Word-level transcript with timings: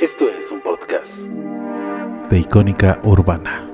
Esto 0.00 0.28
es 0.28 0.50
un 0.52 0.60
podcast 0.60 1.28
de 2.30 2.38
Icónica 2.38 3.00
Urbana. 3.02 3.64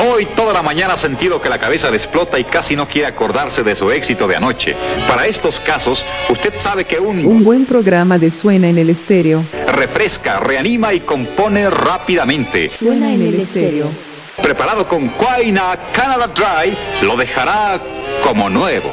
Hoy 0.00 0.26
toda 0.36 0.52
la 0.52 0.62
mañana 0.62 0.94
ha 0.94 0.96
sentido 0.96 1.42
que 1.42 1.48
la 1.48 1.58
cabeza 1.58 1.90
le 1.90 1.96
explota 1.96 2.38
y 2.38 2.44
casi 2.44 2.76
no 2.76 2.88
quiere 2.88 3.08
acordarse 3.08 3.64
de 3.64 3.74
su 3.74 3.90
éxito 3.90 4.28
de 4.28 4.36
anoche. 4.36 4.76
Para 5.08 5.26
estos 5.26 5.58
casos, 5.58 6.06
usted 6.30 6.54
sabe 6.56 6.84
que 6.84 7.00
un, 7.00 7.24
Un 7.26 7.42
buen 7.42 7.66
programa 7.66 8.18
de 8.18 8.30
Suena 8.30 8.68
en 8.68 8.78
el 8.78 8.90
Estéreo. 8.90 9.44
refresca, 9.74 10.38
reanima 10.38 10.94
y 10.94 11.00
compone 11.00 11.68
rápidamente. 11.68 12.68
Suena 12.68 13.12
en 13.12 13.22
el 13.22 13.34
Estéreo. 13.40 14.07
Preparado 14.48 14.88
con 14.88 15.08
Quaina 15.08 15.76
Canada 15.92 16.26
Dry, 16.28 16.74
lo 17.06 17.18
dejará 17.18 17.78
como 18.24 18.48
nuevo. 18.48 18.90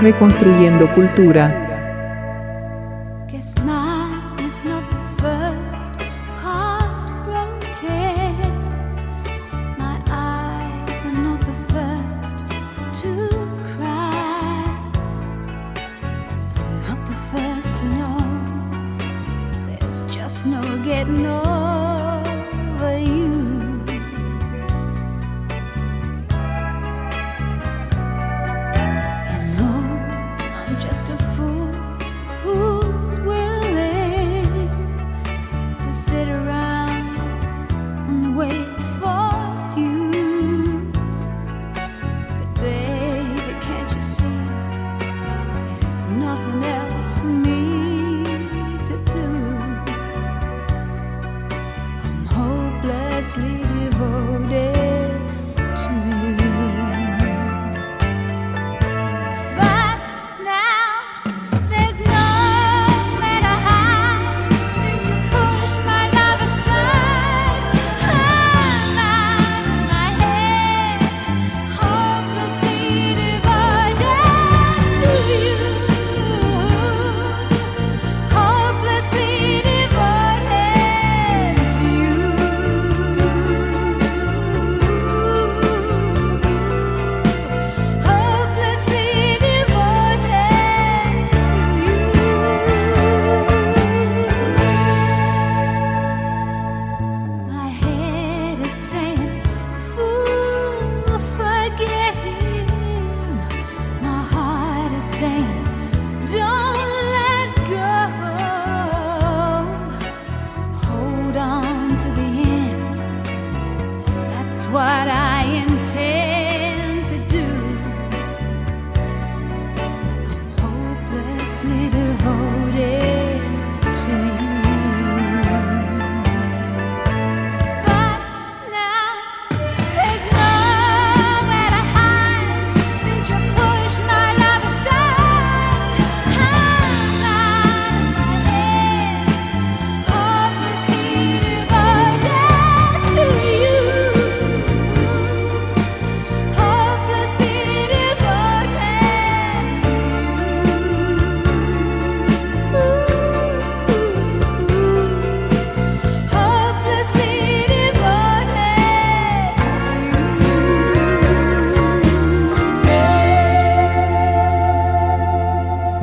Reconstruyendo 0.00 0.92
Cultura. 0.96 1.65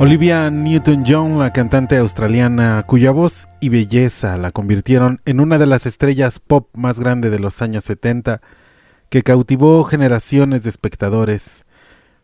Olivia 0.04 0.50
Newton-John, 0.50 1.38
la 1.38 1.50
cantante 1.50 1.96
australiana 1.96 2.84
cuya 2.86 3.10
voz 3.10 3.48
y 3.60 3.70
belleza 3.70 4.36
la 4.36 4.50
convirtieron 4.50 5.22
en 5.24 5.40
una 5.40 5.56
de 5.56 5.64
las 5.64 5.86
estrellas 5.86 6.40
pop 6.40 6.68
más 6.76 7.00
grande 7.00 7.30
de 7.30 7.38
los 7.38 7.62
años 7.62 7.84
70, 7.84 8.42
que 9.08 9.22
cautivó 9.22 9.82
generaciones 9.84 10.62
de 10.62 10.68
espectadores 10.68 11.64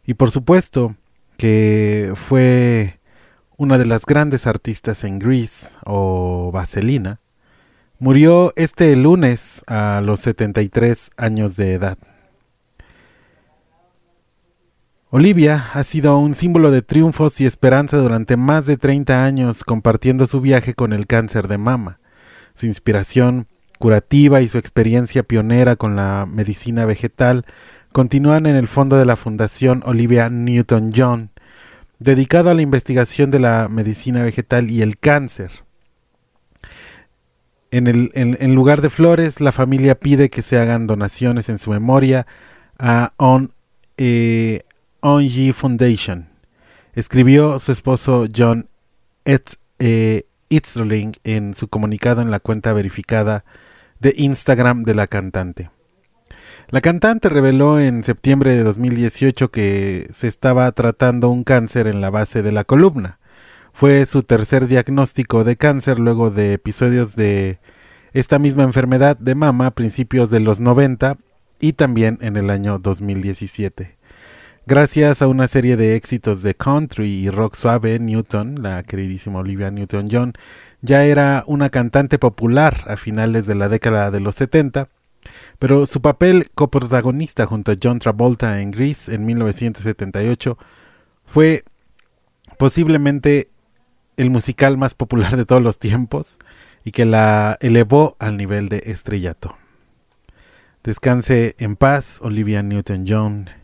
y 0.04 0.12
por 0.12 0.30
supuesto 0.30 0.94
que 1.38 2.12
fue 2.16 3.00
una 3.56 3.78
de 3.78 3.86
las 3.86 4.04
grandes 4.04 4.46
artistas 4.46 5.02
en 5.02 5.18
Grease 5.18 5.70
o 5.86 6.50
Vaselina, 6.52 7.20
murió 7.98 8.52
este 8.56 8.94
lunes 8.94 9.64
a 9.66 10.02
los 10.04 10.20
73 10.20 11.12
años 11.16 11.56
de 11.56 11.72
edad. 11.72 11.96
Olivia 15.12 15.70
ha 15.74 15.82
sido 15.82 16.16
un 16.18 16.36
símbolo 16.36 16.70
de 16.70 16.82
triunfos 16.82 17.40
y 17.40 17.46
esperanza 17.46 17.96
durante 17.96 18.36
más 18.36 18.64
de 18.66 18.76
30 18.76 19.24
años 19.24 19.64
compartiendo 19.64 20.28
su 20.28 20.40
viaje 20.40 20.74
con 20.74 20.92
el 20.92 21.08
cáncer 21.08 21.48
de 21.48 21.58
mama, 21.58 21.98
su 22.54 22.66
inspiración 22.66 23.48
curativa 23.80 24.40
y 24.40 24.46
su 24.46 24.58
experiencia 24.58 25.24
pionera 25.24 25.74
con 25.74 25.96
la 25.96 26.26
medicina 26.30 26.84
vegetal 26.84 27.44
continúan 27.90 28.46
en 28.46 28.54
el 28.54 28.68
fondo 28.68 28.94
de 28.98 29.04
la 29.04 29.16
Fundación 29.16 29.82
Olivia 29.84 30.28
Newton-John, 30.30 31.30
dedicado 31.98 32.50
a 32.50 32.54
la 32.54 32.62
investigación 32.62 33.32
de 33.32 33.40
la 33.40 33.66
medicina 33.68 34.22
vegetal 34.22 34.70
y 34.70 34.80
el 34.80 34.96
cáncer. 34.96 35.50
En, 37.72 37.88
el, 37.88 38.54
lugar 38.54 38.80
de 38.80 38.90
flores, 38.90 39.40
la 39.40 39.50
familia 39.50 39.96
pide 39.96 40.30
que 40.30 40.42
se 40.42 40.56
hagan 40.56 40.86
donaciones 40.86 41.48
en 41.48 41.58
su 41.58 41.70
memoria 41.70 42.28
a 42.78 43.12
On, 43.16 43.52
eh, 43.96 44.62
Onji 45.02 45.52
Foundation. 45.52 46.26
Escribió 46.92 47.58
su 47.58 47.72
esposo 47.72 48.26
John 48.34 48.68
eh, 49.24 50.24
Itzling 50.48 51.12
en 51.24 51.54
su 51.54 51.68
comunicado 51.68 52.22
en 52.22 52.30
la 52.30 52.40
cuenta 52.40 52.72
verificada 52.72 53.44
de 54.00 54.14
Instagram 54.16 54.82
de 54.82 54.94
la 54.94 55.06
cantante. 55.06 55.70
La 56.68 56.80
cantante 56.80 57.28
reveló 57.28 57.80
en 57.80 58.04
septiembre 58.04 58.54
de 58.54 58.62
2018 58.62 59.50
que 59.50 60.08
se 60.12 60.28
estaba 60.28 60.70
tratando 60.72 61.28
un 61.28 61.44
cáncer 61.44 61.86
en 61.86 62.00
la 62.00 62.10
base 62.10 62.42
de 62.42 62.52
la 62.52 62.64
columna. 62.64 63.18
Fue 63.72 64.04
su 64.06 64.22
tercer 64.22 64.68
diagnóstico 64.68 65.44
de 65.44 65.56
cáncer 65.56 65.98
luego 65.98 66.30
de 66.30 66.54
episodios 66.54 67.16
de 67.16 67.60
esta 68.12 68.38
misma 68.38 68.64
enfermedad 68.64 69.16
de 69.16 69.34
mama 69.34 69.66
a 69.66 69.70
principios 69.72 70.30
de 70.30 70.40
los 70.40 70.60
90 70.60 71.16
y 71.60 71.74
también 71.74 72.18
en 72.20 72.36
el 72.36 72.50
año 72.50 72.78
2017. 72.78 73.99
Gracias 74.70 75.20
a 75.20 75.26
una 75.26 75.48
serie 75.48 75.76
de 75.76 75.96
éxitos 75.96 76.44
de 76.44 76.54
country 76.54 77.08
y 77.08 77.28
rock 77.28 77.56
suave, 77.56 77.98
Newton, 77.98 78.62
la 78.62 78.84
queridísima 78.84 79.40
Olivia 79.40 79.72
Newton-John, 79.72 80.34
ya 80.80 81.04
era 81.04 81.42
una 81.48 81.70
cantante 81.70 82.20
popular 82.20 82.84
a 82.86 82.96
finales 82.96 83.46
de 83.46 83.56
la 83.56 83.68
década 83.68 84.12
de 84.12 84.20
los 84.20 84.36
70, 84.36 84.88
pero 85.58 85.86
su 85.86 86.00
papel 86.00 86.50
coprotagonista 86.54 87.46
junto 87.46 87.72
a 87.72 87.74
John 87.82 87.98
Travolta 87.98 88.60
en 88.60 88.70
Grease 88.70 89.12
en 89.12 89.26
1978 89.26 90.56
fue 91.24 91.64
posiblemente 92.56 93.50
el 94.16 94.30
musical 94.30 94.76
más 94.76 94.94
popular 94.94 95.36
de 95.36 95.46
todos 95.46 95.62
los 95.62 95.80
tiempos 95.80 96.38
y 96.84 96.92
que 96.92 97.06
la 97.06 97.58
elevó 97.60 98.14
al 98.20 98.36
nivel 98.36 98.68
de 98.68 98.84
estrellato. 98.86 99.56
Descanse 100.84 101.56
en 101.58 101.74
paz, 101.74 102.20
Olivia 102.22 102.62
Newton-John. 102.62 103.59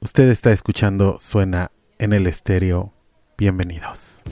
Usted 0.00 0.28
está 0.28 0.52
escuchando 0.52 1.16
Suena 1.20 1.72
en 1.98 2.12
el 2.12 2.26
estéreo. 2.26 2.92
Bienvenidos. 3.38 4.22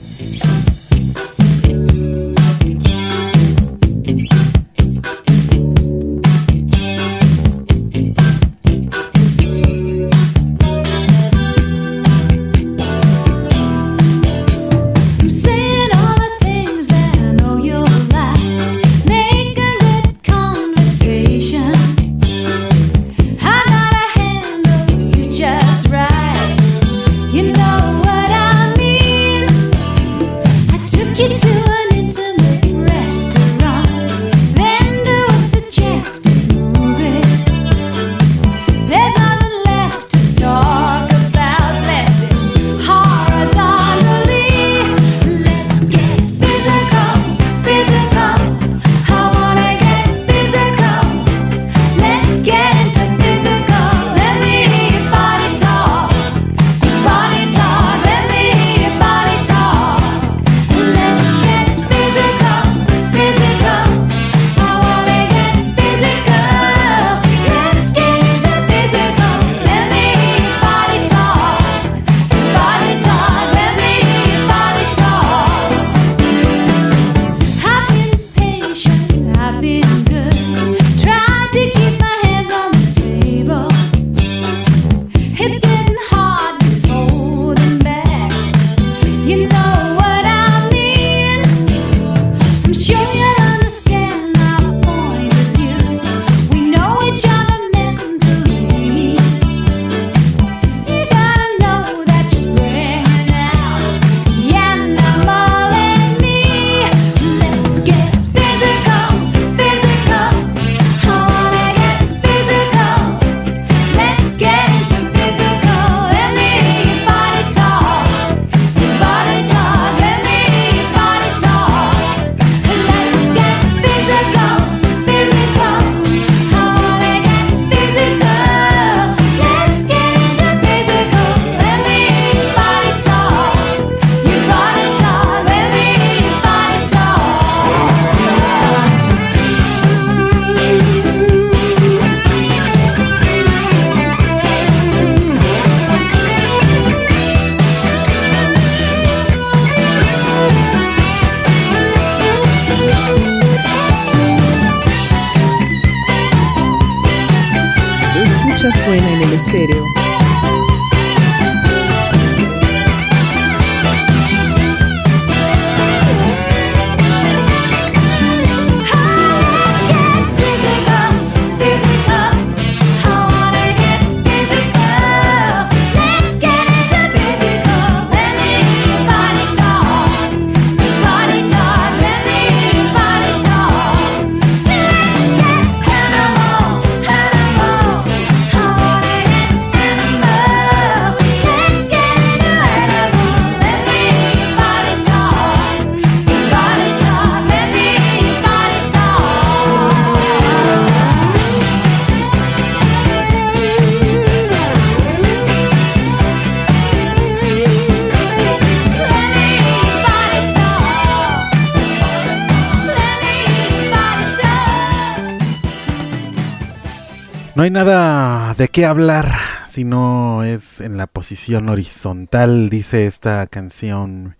Hay 217.65 217.71
nada 217.71 218.53
de 218.53 218.67
qué 218.67 218.85
hablar 218.85 219.27
si 219.67 219.83
no 219.85 220.43
es 220.43 220.81
en 220.81 220.97
la 220.97 221.07
posición 221.07 221.67
horizontal, 221.67 222.69
dice 222.69 223.07
esta 223.07 223.47
canción. 223.47 224.37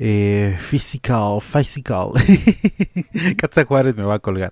Eh, 0.00 0.56
physical, 0.58 1.40
physical. 1.40 2.08
Katza 3.36 3.64
Juárez 3.64 3.96
me 3.96 4.02
va 4.02 4.14
a 4.14 4.18
colgar. 4.18 4.50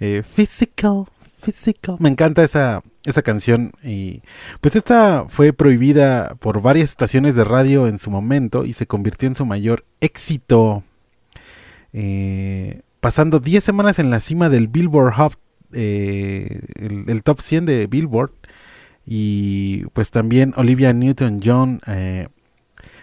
Eh, 0.00 0.24
physical, 0.28 1.04
physical. 1.40 1.94
Me 2.00 2.08
encanta 2.08 2.42
esa, 2.42 2.82
esa 3.04 3.22
canción. 3.22 3.70
Y 3.84 4.22
pues 4.60 4.74
esta 4.74 5.26
fue 5.28 5.52
prohibida 5.52 6.34
por 6.40 6.60
varias 6.60 6.90
estaciones 6.90 7.36
de 7.36 7.44
radio 7.44 7.86
en 7.86 8.00
su 8.00 8.10
momento 8.10 8.64
y 8.64 8.72
se 8.72 8.88
convirtió 8.88 9.28
en 9.28 9.36
su 9.36 9.46
mayor 9.46 9.84
éxito. 10.00 10.82
Eh, 11.92 12.80
pasando 12.98 13.38
10 13.38 13.62
semanas 13.62 14.00
en 14.00 14.10
la 14.10 14.18
cima 14.18 14.48
del 14.48 14.66
Billboard 14.66 15.14
Hot, 15.14 15.38
eh, 15.72 16.60
el, 16.76 17.22
top 17.22 17.40
100 17.40 17.66
de 17.66 17.86
Billboard. 17.86 18.32
Y 19.06 19.86
pues 19.94 20.10
también 20.10 20.52
Olivia 20.56 20.92
Newton-John 20.92 21.80
eh, 21.86 22.28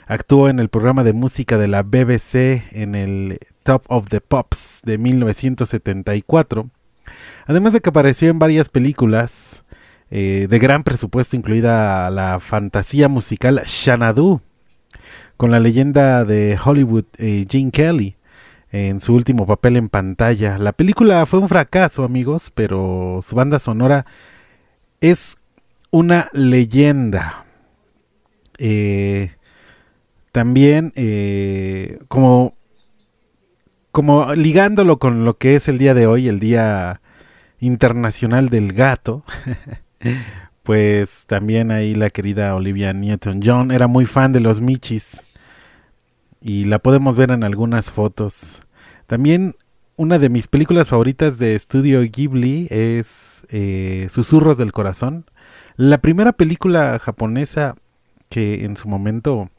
actuó 0.06 0.50
en 0.50 0.60
el 0.60 0.70
programa 0.70 1.04
de 1.04 1.14
música 1.14 1.58
de 1.58 1.68
la 1.68 1.82
BBC 1.82 2.64
en 2.72 2.94
el 2.94 3.40
Top 3.64 3.84
of 3.88 4.10
the 4.10 4.22
Pops 4.22 4.82
de 4.84 4.98
1974. 4.98 6.70
Además 7.48 7.74
de 7.74 7.82
que 7.82 7.90
apareció 7.90 8.30
en 8.30 8.40
varias 8.40 8.70
películas, 8.70 9.64
eh, 10.12 10.48
de 10.48 10.60
gran 10.60 10.84
presupuesto, 10.84 11.36
incluida 11.36 12.10
la 12.12 12.40
fantasía 12.40 13.08
musical 13.08 13.62
Xanadu, 13.66 14.42
con 15.38 15.50
la 15.50 15.60
leyenda 15.60 16.24
de 16.24 16.58
Hollywood 16.64 17.06
Gene 17.18 17.72
Kelly 17.72 18.16
en 18.76 19.00
su 19.00 19.16
último 19.16 19.46
papel 19.46 19.78
en 19.78 19.88
pantalla. 19.88 20.58
La 20.58 20.74
película 20.74 21.26
fue 21.26 21.40
un 21.40 21.48
fracaso, 21.48 22.04
amigos, 22.04 22.52
pero 22.54 23.22
su 23.24 23.34
banda 23.34 23.58
sonora 23.58 24.06
es 25.00 25.38
una 25.92 26.30
leyenda. 26.34 27.46
Eh, 28.58 29.32
también, 30.34 30.92
eh, 30.98 32.00
como, 32.10 32.58
como 33.94 34.34
ligándolo 34.34 35.00
con 35.00 35.24
lo 35.24 35.38
que 35.38 35.56
es 35.56 35.70
el 35.70 35.78
día 35.78 35.94
de 35.94 36.08
hoy, 36.08 36.28
el 36.28 36.42
Día 36.42 37.00
Internacional 37.60 38.50
del 38.50 38.74
Gato, 38.74 39.24
pues 40.64 41.24
también 41.28 41.72
ahí 41.72 41.96
la 41.96 42.10
querida 42.10 42.54
Olivia 42.54 42.92
Newton-John 42.92 43.72
era 43.72 43.88
muy 43.88 44.06
fan 44.06 44.34
de 44.34 44.42
los 44.42 44.60
Michis 44.60 45.24
y 46.42 46.66
la 46.66 46.80
podemos 46.80 47.16
ver 47.16 47.32
en 47.32 47.46
algunas 47.46 47.90
fotos. 47.90 48.60
También 49.08 49.56
una 49.98 50.20
de 50.20 50.30
mis 50.30 50.48
películas 50.48 50.90
favoritas 50.90 51.38
de 51.38 51.56
estudio 51.56 52.02
Ghibli 52.02 52.68
es 52.70 53.46
eh, 53.50 54.08
Susurros 54.10 54.58
del 54.58 54.72
Corazón. 54.72 55.26
La 55.78 56.00
primera 56.00 56.34
película 56.34 57.00
japonesa 57.00 57.76
que 58.30 58.66
en 58.66 58.76
su 58.76 58.88
momento 58.88 59.50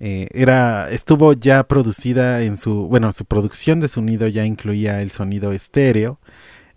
eh, 0.00 0.28
era 0.32 0.90
estuvo 0.90 1.32
ya 1.32 1.64
producida 1.64 2.42
en 2.42 2.56
su 2.56 2.88
bueno 2.88 3.12
su 3.12 3.24
producción 3.24 3.80
de 3.80 3.88
sonido 3.88 4.28
ya 4.28 4.44
incluía 4.44 5.00
el 5.00 5.10
sonido 5.10 5.52
estéreo 5.52 6.18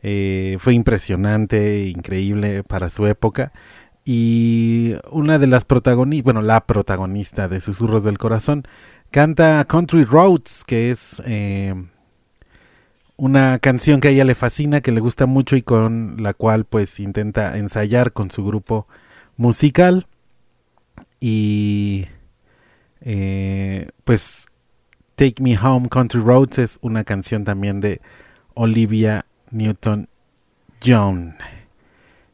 eh, 0.01 0.57
fue 0.59 0.73
impresionante 0.73 1.87
increíble 1.87 2.63
para 2.63 2.89
su 2.89 3.07
época 3.07 3.51
y 4.05 4.95
una 5.11 5.37
de 5.37 5.47
las 5.47 5.65
protagonistas 5.65 6.23
bueno 6.23 6.41
la 6.41 6.65
protagonista 6.65 7.49
de 7.49 7.59
Susurros 7.59 8.03
del 8.03 8.17
Corazón 8.17 8.63
canta 9.11 9.65
Country 9.65 10.03
Roads 10.03 10.63
que 10.65 10.91
es 10.91 11.21
eh, 11.25 11.73
una 13.17 13.59
canción 13.59 13.99
que 14.01 14.09
a 14.09 14.11
ella 14.11 14.23
le 14.23 14.35
fascina 14.35 14.81
que 14.81 14.91
le 14.91 15.01
gusta 15.01 15.25
mucho 15.25 15.55
y 15.55 15.61
con 15.61 16.17
la 16.23 16.33
cual 16.33 16.65
pues 16.65 16.99
intenta 16.99 17.57
ensayar 17.57 18.13
con 18.13 18.31
su 18.31 18.45
grupo 18.45 18.87
musical 19.37 20.07
y 21.19 22.07
eh, 23.01 23.89
pues 24.03 24.47
Take 25.15 25.41
Me 25.41 25.57
Home 25.57 25.89
Country 25.89 26.21
Roads 26.21 26.59
es 26.59 26.79
una 26.81 27.03
canción 27.03 27.43
también 27.43 27.81
de 27.81 27.99
Olivia 28.53 29.25
Newton-John. 29.51 31.35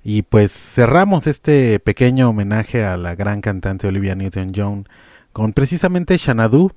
Y 0.04 0.22
pues 0.22 0.52
cerramos 0.52 1.26
este 1.26 1.80
pequeño 1.80 2.30
homenaje 2.30 2.86
a 2.86 2.96
la 2.96 3.16
gran 3.16 3.42
cantante 3.42 3.88
Olivia 3.88 4.14
Newton-John 4.14 4.88
con 5.36 5.52
precisamente 5.52 6.18
Xanadu. 6.18 6.72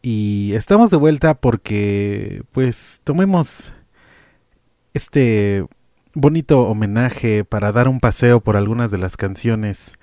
Y 0.00 0.52
estamos 0.52 0.92
de 0.92 0.96
vuelta 0.96 1.34
porque 1.34 2.44
pues 2.52 3.00
tomemos 3.02 3.74
este 4.94 5.66
bonito 6.14 6.60
homenaje 6.68 7.42
para 7.42 7.72
dar 7.72 7.88
un 7.88 7.98
paseo 7.98 8.38
por 8.38 8.56
algunas 8.56 8.92
de 8.92 8.98
las 8.98 9.16
canciones 9.16 9.94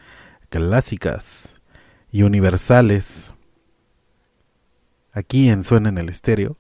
clásicas 0.49 1.55
y 2.11 2.23
universales 2.23 3.31
aquí 5.13 5.47
en 5.47 5.63
Suena 5.63 5.87
en 5.87 5.97
el 5.97 6.09
Estéreo. 6.09 6.57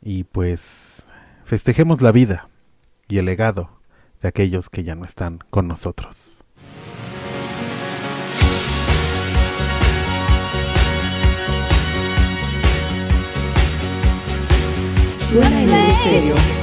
Y 0.00 0.22
pues 0.22 1.08
festejemos 1.44 2.00
la 2.00 2.12
vida 2.12 2.48
y 3.08 3.18
el 3.18 3.24
legado 3.24 3.80
de 4.20 4.28
aquellos 4.28 4.70
que 4.70 4.84
ya 4.84 4.94
no 4.94 5.04
están 5.04 5.40
con 5.50 5.66
nosotros. 5.66 6.41
Suena 15.32 15.62
en 15.62 15.70
el. 15.70 16.61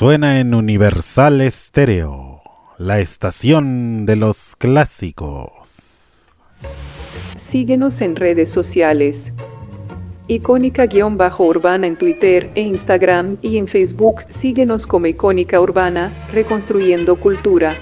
Suena 0.00 0.40
en 0.40 0.54
Universal 0.54 1.42
Estéreo, 1.42 2.40
la 2.78 3.00
estación 3.00 4.06
de 4.06 4.16
los 4.16 4.56
clásicos. 4.56 6.30
Síguenos 7.36 8.00
en 8.00 8.16
redes 8.16 8.48
sociales. 8.48 9.30
Icónica-Urbana 10.26 11.86
en 11.86 11.96
Twitter 11.96 12.50
e 12.54 12.62
Instagram 12.62 13.36
y 13.42 13.58
en 13.58 13.68
Facebook. 13.68 14.22
Síguenos 14.30 14.86
como 14.86 15.04
Icónica 15.04 15.60
Urbana, 15.60 16.10
Reconstruyendo 16.32 17.16
Cultura. 17.16 17.74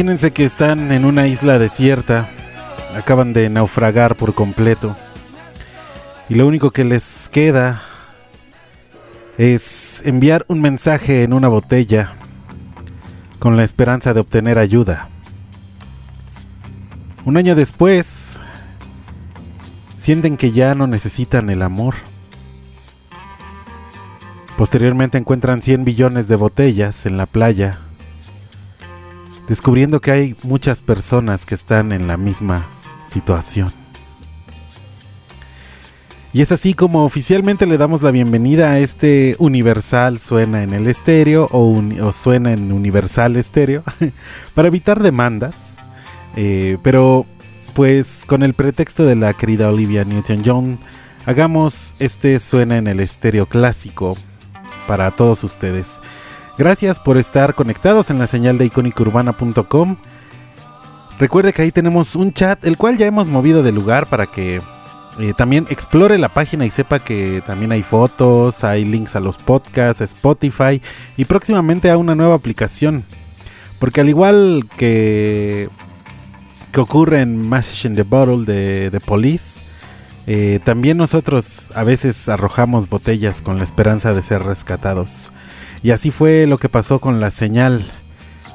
Imagínense 0.00 0.30
que 0.30 0.46
están 0.46 0.92
en 0.92 1.04
una 1.04 1.26
isla 1.26 1.58
desierta, 1.58 2.26
acaban 2.96 3.34
de 3.34 3.50
naufragar 3.50 4.16
por 4.16 4.32
completo 4.32 4.96
y 6.30 6.36
lo 6.36 6.46
único 6.46 6.70
que 6.70 6.84
les 6.84 7.28
queda 7.28 7.82
es 9.36 10.00
enviar 10.06 10.46
un 10.48 10.62
mensaje 10.62 11.22
en 11.22 11.34
una 11.34 11.48
botella 11.48 12.14
con 13.38 13.58
la 13.58 13.62
esperanza 13.62 14.14
de 14.14 14.20
obtener 14.20 14.58
ayuda. 14.58 15.10
Un 17.26 17.36
año 17.36 17.54
después, 17.54 18.40
sienten 19.98 20.38
que 20.38 20.50
ya 20.50 20.74
no 20.74 20.86
necesitan 20.86 21.50
el 21.50 21.60
amor. 21.60 21.96
Posteriormente 24.56 25.18
encuentran 25.18 25.60
100 25.60 25.84
billones 25.84 26.26
de 26.26 26.36
botellas 26.36 27.04
en 27.04 27.18
la 27.18 27.26
playa 27.26 27.80
descubriendo 29.50 30.00
que 30.00 30.12
hay 30.12 30.36
muchas 30.44 30.80
personas 30.80 31.44
que 31.44 31.56
están 31.56 31.90
en 31.90 32.06
la 32.06 32.16
misma 32.16 32.64
situación. 33.08 33.68
Y 36.32 36.40
es 36.40 36.52
así 36.52 36.72
como 36.72 37.04
oficialmente 37.04 37.66
le 37.66 37.76
damos 37.76 38.00
la 38.00 38.12
bienvenida 38.12 38.70
a 38.70 38.78
este 38.78 39.34
Universal 39.40 40.20
Suena 40.20 40.62
en 40.62 40.72
el 40.72 40.86
Estéreo 40.86 41.48
o, 41.50 42.12
Suena 42.12 42.52
en 42.52 42.70
Universal 42.70 43.34
Estéreo 43.34 43.82
para 44.54 44.68
evitar 44.68 45.02
demandas. 45.02 45.78
Eh, 46.36 46.78
pero 46.84 47.26
pues 47.74 48.22
con 48.28 48.44
el 48.44 48.54
pretexto 48.54 49.04
de 49.04 49.16
la 49.16 49.34
querida 49.34 49.68
Olivia 49.68 50.04
Newton-John, 50.04 50.78
hagamos 51.26 51.96
este 51.98 52.38
Suena 52.38 52.78
en 52.78 52.86
el 52.86 53.00
Estéreo 53.00 53.46
clásico 53.46 54.16
para 54.86 55.16
todos 55.16 55.42
ustedes. 55.42 56.00
Gracias 56.60 57.00
por 57.00 57.16
estar 57.16 57.54
conectados 57.54 58.10
en 58.10 58.18
la 58.18 58.26
señal 58.26 58.58
de 58.58 58.66
icónicaurbana.com. 58.66 59.96
Recuerde 61.18 61.54
que 61.54 61.62
ahí 61.62 61.72
tenemos 61.72 62.16
un 62.16 62.34
chat, 62.34 62.62
el 62.66 62.76
cual 62.76 62.98
ya 62.98 63.06
hemos 63.06 63.30
movido 63.30 63.62
de 63.62 63.72
lugar 63.72 64.10
para 64.10 64.26
que 64.26 64.60
eh, 65.18 65.32
también 65.34 65.66
explore 65.70 66.18
la 66.18 66.28
página 66.28 66.66
y 66.66 66.70
sepa 66.70 66.98
que 66.98 67.42
también 67.46 67.72
hay 67.72 67.82
fotos, 67.82 68.62
hay 68.62 68.84
links 68.84 69.16
a 69.16 69.20
los 69.20 69.38
podcasts, 69.38 70.02
Spotify 70.02 70.82
y 71.16 71.24
próximamente 71.24 71.90
a 71.90 71.96
una 71.96 72.14
nueva 72.14 72.34
aplicación. 72.34 73.04
Porque 73.78 74.02
al 74.02 74.10
igual 74.10 74.68
que, 74.76 75.70
que 76.72 76.80
ocurre 76.80 77.22
en 77.22 77.48
Message 77.48 77.88
in 77.88 77.94
the 77.94 78.02
Bottle 78.02 78.44
de, 78.44 78.90
de 78.90 79.00
Police, 79.00 79.62
eh, 80.26 80.60
también 80.62 80.98
nosotros 80.98 81.72
a 81.74 81.84
veces 81.84 82.28
arrojamos 82.28 82.86
botellas 82.90 83.40
con 83.40 83.56
la 83.56 83.64
esperanza 83.64 84.12
de 84.12 84.20
ser 84.22 84.42
rescatados. 84.42 85.30
Y 85.82 85.92
así 85.92 86.10
fue 86.10 86.46
lo 86.46 86.58
que 86.58 86.68
pasó 86.68 87.00
con 87.00 87.20
la 87.20 87.30
señal 87.30 87.90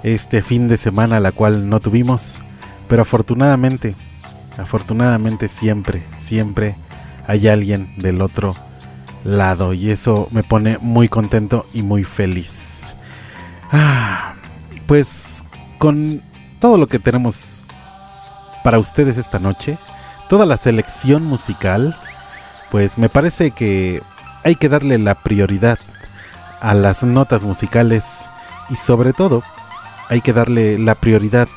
este 0.03 0.41
fin 0.41 0.67
de 0.67 0.77
semana, 0.77 1.19
la 1.19 1.31
cual 1.31 1.69
no 1.69 1.79
tuvimos. 1.79 2.39
Pero 2.87 3.01
afortunadamente, 3.01 3.95
afortunadamente 4.57 5.47
siempre, 5.47 6.03
siempre 6.15 6.75
hay 7.27 7.47
alguien 7.47 7.93
del 7.97 8.21
otro 8.21 8.55
lado. 9.23 9.73
Y 9.73 9.89
eso 9.89 10.27
me 10.31 10.43
pone 10.43 10.77
muy 10.79 11.09
contento 11.09 11.65
y 11.73 11.81
muy 11.81 12.03
feliz. 12.03 12.95
Ah, 13.71 14.35
pues 14.85 15.43
con 15.79 16.21
todo 16.59 16.77
lo 16.77 16.87
que 16.87 16.99
tenemos 16.99 17.63
para 18.63 18.79
ustedes 18.79 19.17
esta 19.17 19.39
noche, 19.39 19.77
toda 20.29 20.45
la 20.45 20.57
selección 20.57 21.23
musical, 21.23 21.97
pues 22.69 22.97
me 22.97 23.09
parece 23.09 23.51
que 23.51 24.01
hay 24.43 24.55
que 24.55 24.69
darle 24.69 24.99
la 24.99 25.15
prioridad 25.15 25.79
a 26.61 26.73
las 26.73 27.03
notas 27.03 27.43
musicales 27.43 28.29
y 28.69 28.75
sobre 28.75 29.13
todo 29.13 29.43
hay 30.09 30.21
que 30.21 30.33
darle 30.33 30.77
la 30.77 30.95
prioridad 30.95 31.47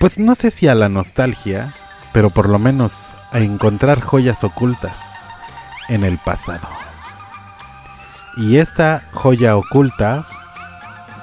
pues 0.00 0.18
no 0.18 0.34
sé 0.34 0.50
si 0.50 0.66
a 0.66 0.74
la 0.74 0.88
nostalgia, 0.88 1.74
pero 2.14 2.30
por 2.30 2.48
lo 2.48 2.58
menos 2.58 3.14
a 3.32 3.40
encontrar 3.40 4.00
joyas 4.00 4.42
ocultas 4.44 5.28
en 5.90 6.04
el 6.04 6.18
pasado. 6.18 6.66
Y 8.38 8.56
esta 8.56 9.06
joya 9.12 9.58
oculta, 9.58 10.24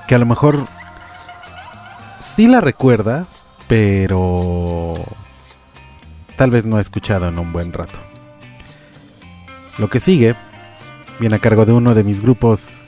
que 0.07 0.13
a 0.13 0.19
lo 0.19 0.27
mejor 0.27 0.65
sí 2.19 2.47
la 2.47 2.61
recuerda, 2.61 3.25
pero 3.67 4.93
tal 6.35 6.51
vez 6.51 6.67
no 6.67 6.77
ha 6.77 6.81
escuchado 6.81 7.27
en 7.27 7.39
un 7.39 7.51
buen 7.51 7.73
rato. 7.73 7.99
Lo 9.79 9.89
que 9.89 9.99
sigue 9.99 10.35
viene 11.19 11.35
a 11.35 11.39
cargo 11.39 11.65
de 11.65 11.73
uno 11.73 11.95
de 11.95 12.03
mis 12.03 12.21
grupos 12.21 12.79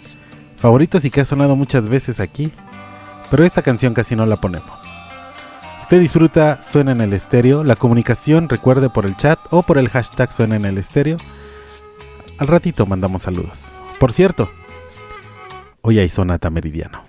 favoritos 0.57 1.05
y 1.05 1.11
que 1.11 1.21
ha 1.21 1.25
sonado 1.25 1.55
muchas 1.55 1.87
veces 1.87 2.19
aquí, 2.19 2.51
pero 3.29 3.43
esta 3.43 3.61
canción 3.61 3.93
casi 3.93 4.15
no 4.15 4.25
la 4.25 4.35
ponemos. 4.37 4.81
Usted 5.81 5.99
disfruta 5.99 6.61
Suena 6.61 6.91
en 6.91 7.01
el 7.01 7.13
Estéreo, 7.13 7.63
la 7.63 7.75
comunicación 7.75 8.47
recuerde 8.47 8.89
por 8.89 9.05
el 9.05 9.15
chat 9.15 9.39
o 9.49 9.63
por 9.63 9.77
el 9.77 9.89
hashtag 9.89 10.31
Suena 10.31 10.55
en 10.55 10.65
el 10.65 10.77
Estéreo. 10.77 11.17
Al 12.37 12.47
ratito 12.47 12.85
mandamos 12.85 13.23
saludos. 13.23 13.73
Por 13.99 14.13
cierto, 14.13 14.51
hoy 15.81 15.99
hay 15.99 16.09
Sonata 16.09 16.49
Meridiano. 16.49 17.01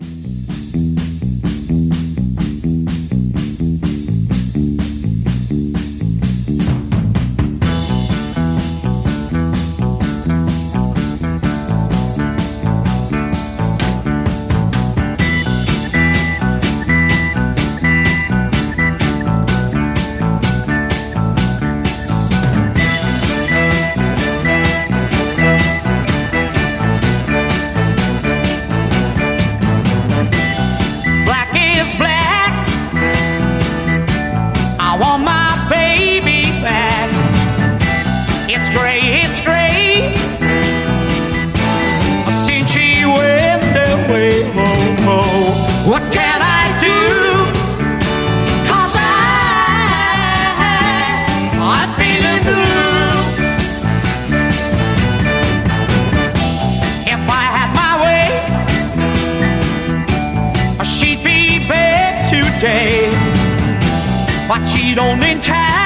Watch 64.50 64.74
it 64.74 64.98
on 64.98 65.22
in 65.22 65.40
time. 65.40 65.79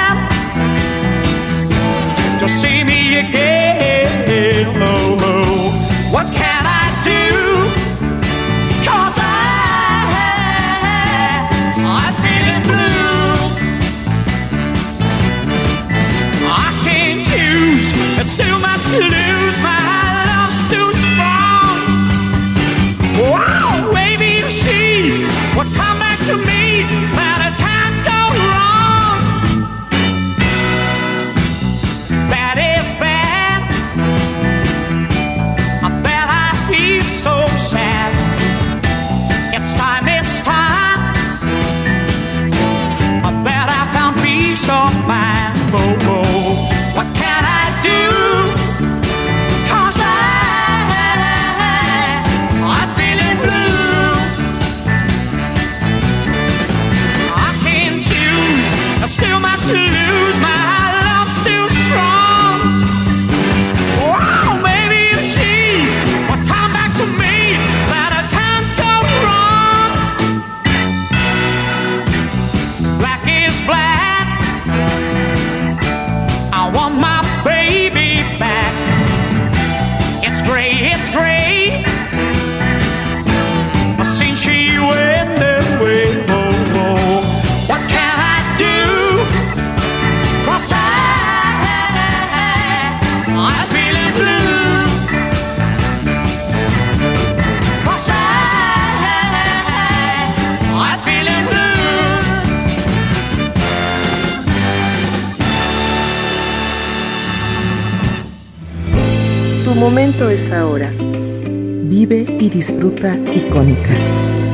momento 110.15 110.29
es 110.29 110.49
ahora. 110.49 110.91
Vive 110.97 112.25
y 112.39 112.49
disfruta 112.49 113.17
icónica. 113.33 114.44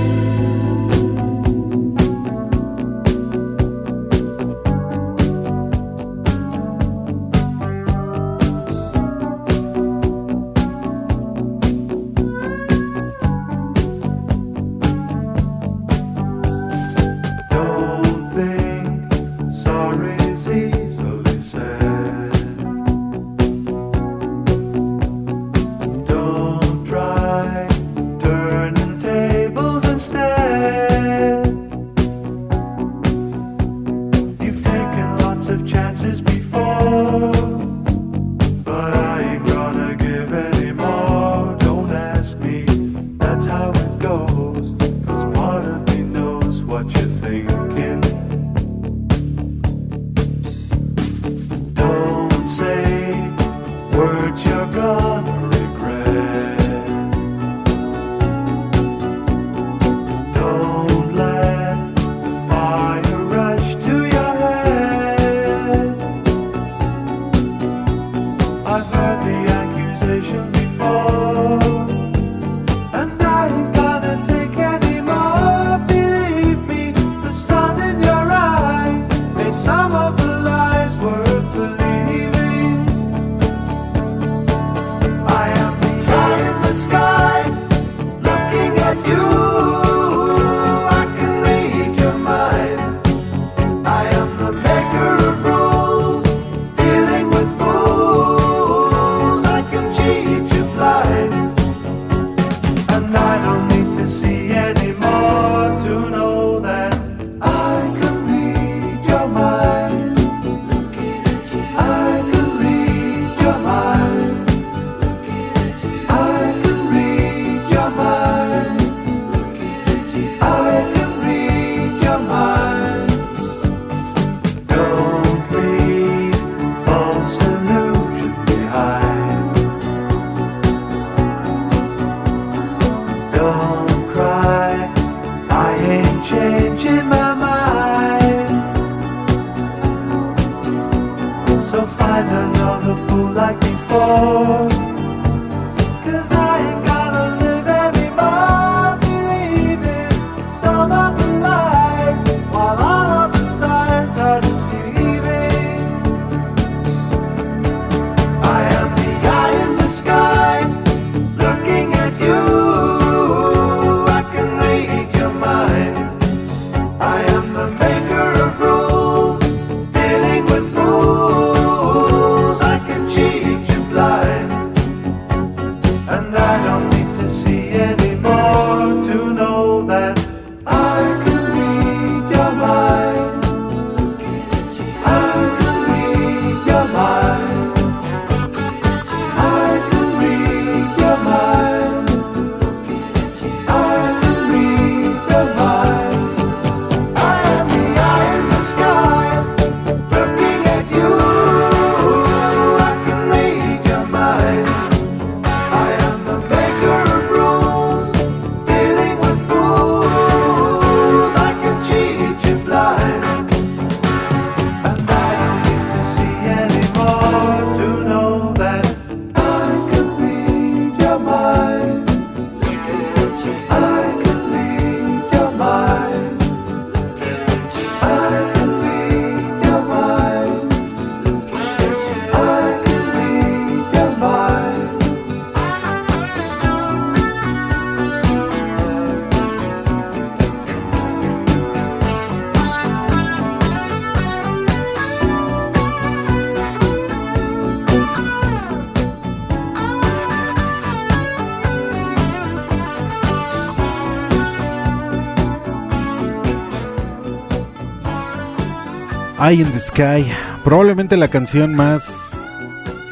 In 259.51 259.69
the 259.69 259.79
Sky, 259.79 260.31
probablemente 260.63 261.17
la 261.17 261.27
canción 261.27 261.75
más 261.75 262.49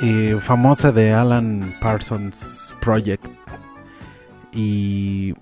eh, 0.02 0.38
famosa 0.39 0.93
de 0.93 1.12
Alan 1.12 1.75
Parsons 1.82 2.73
Project. 2.80 3.28
Y 4.54 5.34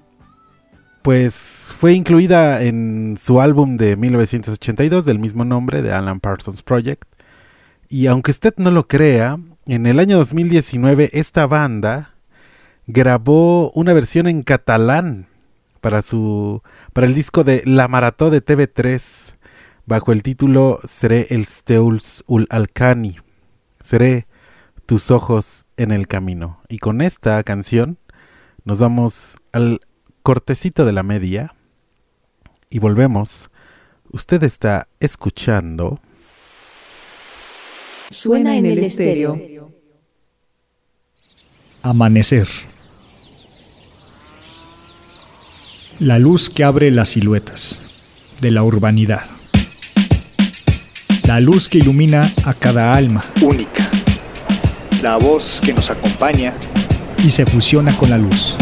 pues 1.03 1.67
fue 1.75 1.93
incluida 1.93 2.63
en 2.63 3.15
su 3.19 3.39
álbum 3.41 3.77
de 3.77 3.95
1982 3.95 5.05
del 5.05 5.19
mismo 5.19 5.45
nombre, 5.45 5.83
de 5.83 5.93
Alan 5.93 6.19
Parsons 6.19 6.63
Project. 6.63 7.03
Y 7.89 8.07
aunque 8.07 8.31
usted 8.31 8.55
no 8.57 8.71
lo 8.71 8.87
crea, 8.87 9.37
en 9.67 9.85
el 9.85 9.99
año 9.99 10.17
2019 10.17 11.11
esta 11.13 11.45
banda 11.45 12.15
grabó 12.87 13.69
una 13.73 13.93
versión 13.93 14.27
en 14.27 14.41
catalán 14.41 15.27
para 15.79 16.01
su 16.01 16.63
para 16.93 17.05
el 17.05 17.13
disco 17.13 17.43
de 17.43 17.61
La 17.65 17.87
Marató 17.87 18.31
de 18.31 18.43
TV3 18.43 19.36
bajo 19.87 20.11
el 20.11 20.21
título 20.21 20.79
Seré 20.87 21.27
el 21.31 21.45
Steuls 21.45 22.23
ul 22.27 22.45
Alcani, 22.51 23.17
Seré 23.81 24.27
tus 24.85 25.11
ojos 25.11 25.65
en 25.77 25.91
el 25.91 26.07
camino. 26.07 26.61
Y 26.69 26.77
con 26.77 27.01
esta 27.01 27.41
canción 27.43 27.97
nos 28.63 28.79
vamos 28.79 29.37
al 29.53 29.79
cortecito 30.23 30.85
de 30.85 30.91
la 30.91 31.03
media 31.03 31.55
y 32.69 32.79
volvemos. 32.79 33.49
Usted 34.11 34.43
está 34.43 34.87
escuchando. 34.99 35.99
Suena 38.09 38.57
en 38.57 38.65
el 38.65 38.79
estéreo. 38.79 39.71
Amanecer. 41.81 42.47
La 45.99 46.19
luz 46.19 46.49
que 46.49 46.63
abre 46.63 46.91
las 46.91 47.09
siluetas 47.09 47.81
de 48.41 48.51
la 48.51 48.63
urbanidad. 48.63 49.36
La 51.27 51.41
luz 51.41 51.67
que 51.67 51.79
ilumina 51.79 52.31
a 52.45 52.53
cada 52.53 52.93
alma 52.93 53.21
única. 53.41 53.91
La 55.03 55.17
voz 55.17 55.59
que 55.61 55.73
nos 55.73 55.89
acompaña 55.89 56.53
y 57.21 57.29
se 57.29 57.45
fusiona 57.45 57.93
con 57.97 58.09
la 58.09 58.17
luz. 58.17 58.55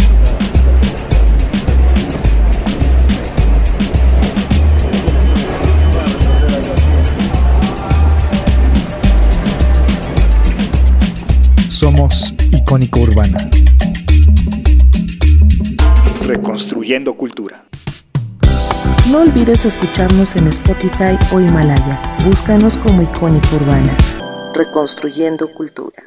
Somos 11.69 12.33
Icónica 12.51 12.99
Urbana. 12.99 13.47
reconstruyendo 16.25 17.13
cultura. 17.15 17.63
No 19.11 19.21
olvides 19.21 19.65
escucharnos 19.65 20.35
en 20.35 20.47
Spotify 20.47 21.15
o 21.31 21.39
Himalaya. 21.39 22.01
Búscanos 22.25 22.75
como 22.79 23.03
Icónica 23.03 23.55
Urbana. 23.55 23.95
Reconstruyendo 24.55 25.47
cultura. 25.53 26.03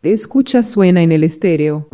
Escucha 0.00 0.62
Suena 0.62 1.02
en 1.02 1.10
el 1.10 1.24
estéreo. 1.24 1.88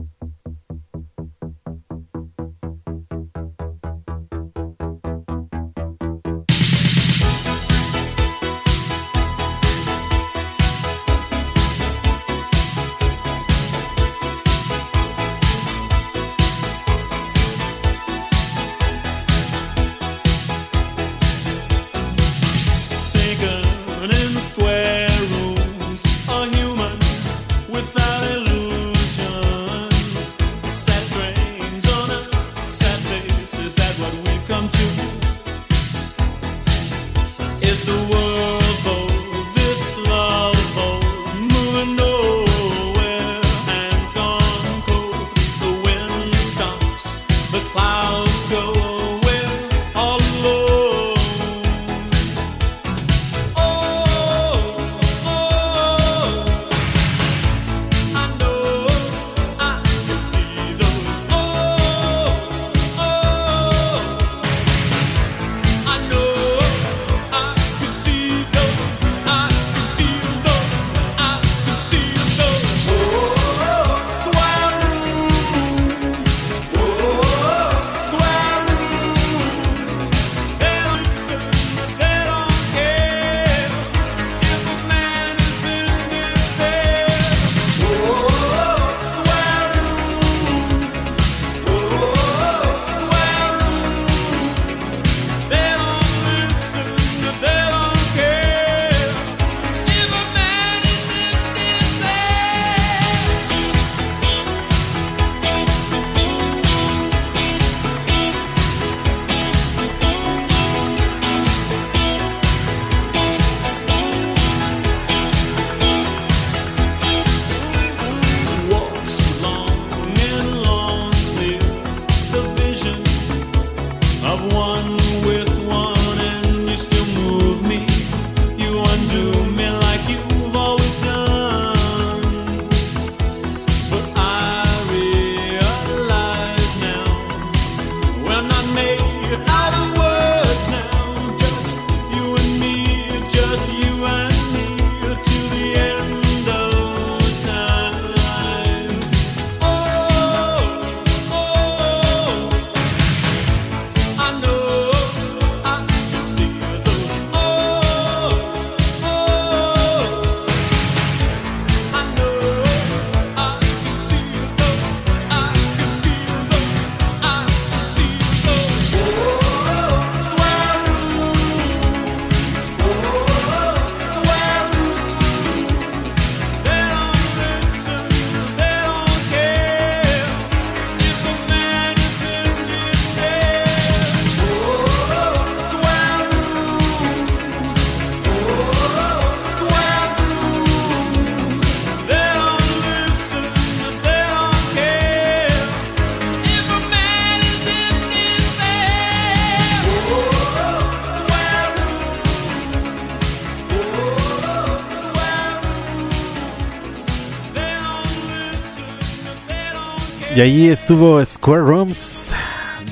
Y 210.41 210.43
ahí 210.43 210.69
estuvo 210.69 211.23
Square 211.23 211.65
Rooms 211.65 212.33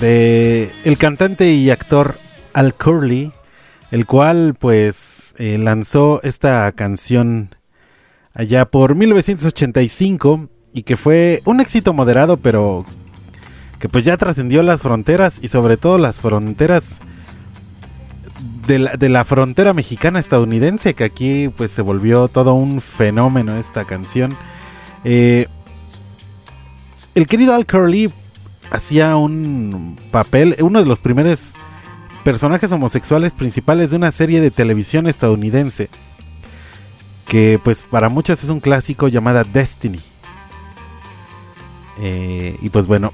de 0.01 0.71
el 0.85 0.99
cantante 0.99 1.51
y 1.51 1.71
actor 1.71 2.19
Al 2.53 2.75
Curley, 2.75 3.33
el 3.91 4.05
cual 4.05 4.55
pues 4.59 5.35
eh, 5.39 5.57
lanzó 5.57 6.21
esta 6.25 6.71
canción 6.73 7.55
allá 8.35 8.67
por 8.67 8.97
1985 8.97 10.51
y 10.75 10.83
que 10.83 10.99
fue 10.99 11.41
un 11.47 11.63
éxito 11.63 11.95
moderado, 11.95 12.37
pero 12.37 12.85
que 13.79 13.89
pues 13.89 14.05
ya 14.05 14.19
trascendió 14.19 14.63
las 14.63 14.83
fronteras 14.83 15.39
y 15.43 15.49
sobre 15.49 15.79
todo 15.79 15.97
las 15.97 16.21
fronteras 16.21 17.01
de 18.67 18.79
la, 18.79 18.97
de 18.97 19.09
la 19.09 19.25
frontera 19.25 19.73
mexicana 19.73 20.19
estadounidense, 20.19 20.93
que 20.93 21.05
aquí 21.05 21.49
pues 21.57 21.71
se 21.71 21.81
volvió 21.81 22.29
todo 22.29 22.53
un 22.53 22.83
fenómeno 22.83 23.57
esta 23.57 23.87
canción. 23.87 24.37
Eh, 25.05 25.47
el 27.15 27.27
querido 27.27 27.55
Al 27.55 27.67
Curly 27.67 28.11
hacía 28.71 29.17
un 29.17 29.99
papel, 30.11 30.57
uno 30.61 30.81
de 30.81 30.87
los 30.87 31.01
primeros 31.01 31.55
personajes 32.25 32.71
homosexuales 32.73 33.35
principales 33.35 33.91
de 33.91 33.97
una 33.97 34.11
serie 34.11 34.41
de 34.41 34.51
televisión 34.51 35.07
estadounidense, 35.07 35.89
que 37.27 37.61
pues 37.63 37.87
para 37.91 38.09
muchos 38.09 38.43
es 38.45 38.51
un 38.51 38.61
clásico 38.61 39.09
llamada 39.09 39.45
Destiny. 39.45 40.01
Eh, 42.01 42.57
y 42.61 42.71
pues 42.71 42.87
bueno, 42.87 43.13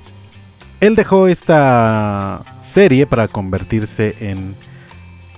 él 0.81 0.95
dejó 0.97 1.29
esta 1.29 2.43
serie 2.61 3.07
para 3.07 3.29
convertirse 3.29 4.17
en 4.21 4.55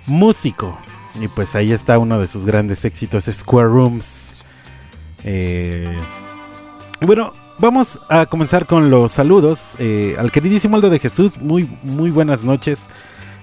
músico. 0.07 0.79
Y 1.21 1.29
pues 1.29 1.55
ahí 1.55 1.73
está 1.73 1.99
uno 1.99 2.19
de 2.19 2.27
sus 2.27 2.45
grandes 2.45 2.85
éxitos, 2.85 3.25
Square 3.25 3.69
Rooms. 3.69 4.35
Eh, 5.25 5.97
bueno, 7.01 7.33
vamos 7.59 8.01
a 8.09 8.27
comenzar 8.27 8.67
con 8.67 8.91
los 8.91 9.13
saludos. 9.13 9.77
Eh, 9.79 10.15
al 10.19 10.31
queridísimo 10.31 10.77
Aldo 10.77 10.91
de 10.91 10.99
Jesús, 10.99 11.39
muy, 11.39 11.69
muy 11.83 12.11
buenas 12.11 12.45
noches. 12.45 12.89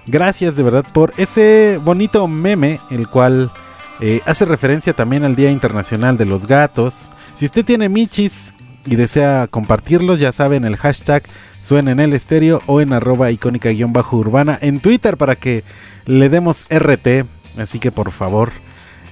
Gracias 0.06 0.56
de 0.56 0.62
verdad 0.62 0.84
por 0.92 1.12
ese 1.16 1.80
bonito 1.82 2.28
meme, 2.28 2.78
el 2.90 3.08
cual 3.08 3.52
eh, 4.00 4.20
hace 4.26 4.44
referencia 4.44 4.92
también 4.92 5.24
al 5.24 5.36
Día 5.36 5.50
Internacional 5.50 6.16
de 6.16 6.26
los 6.26 6.46
Gatos. 6.46 7.10
Si 7.34 7.44
usted 7.44 7.64
tiene 7.64 7.88
michis 7.88 8.54
y 8.84 8.96
desea 8.96 9.46
compartirlos, 9.48 10.20
ya 10.20 10.32
saben, 10.32 10.64
el 10.64 10.76
hashtag 10.76 11.22
suena 11.60 11.92
en 11.92 12.00
el 12.00 12.12
estéreo 12.12 12.60
o 12.66 12.80
en 12.80 12.92
arroba 12.92 13.30
icónica-urbana 13.30 14.58
en 14.60 14.80
Twitter 14.80 15.16
para 15.16 15.36
que 15.36 15.64
le 16.06 16.28
demos 16.28 16.66
RT. 16.68 17.24
Así 17.56 17.78
que 17.78 17.92
por 17.92 18.10
favor, 18.10 18.52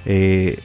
eh, 0.05 0.59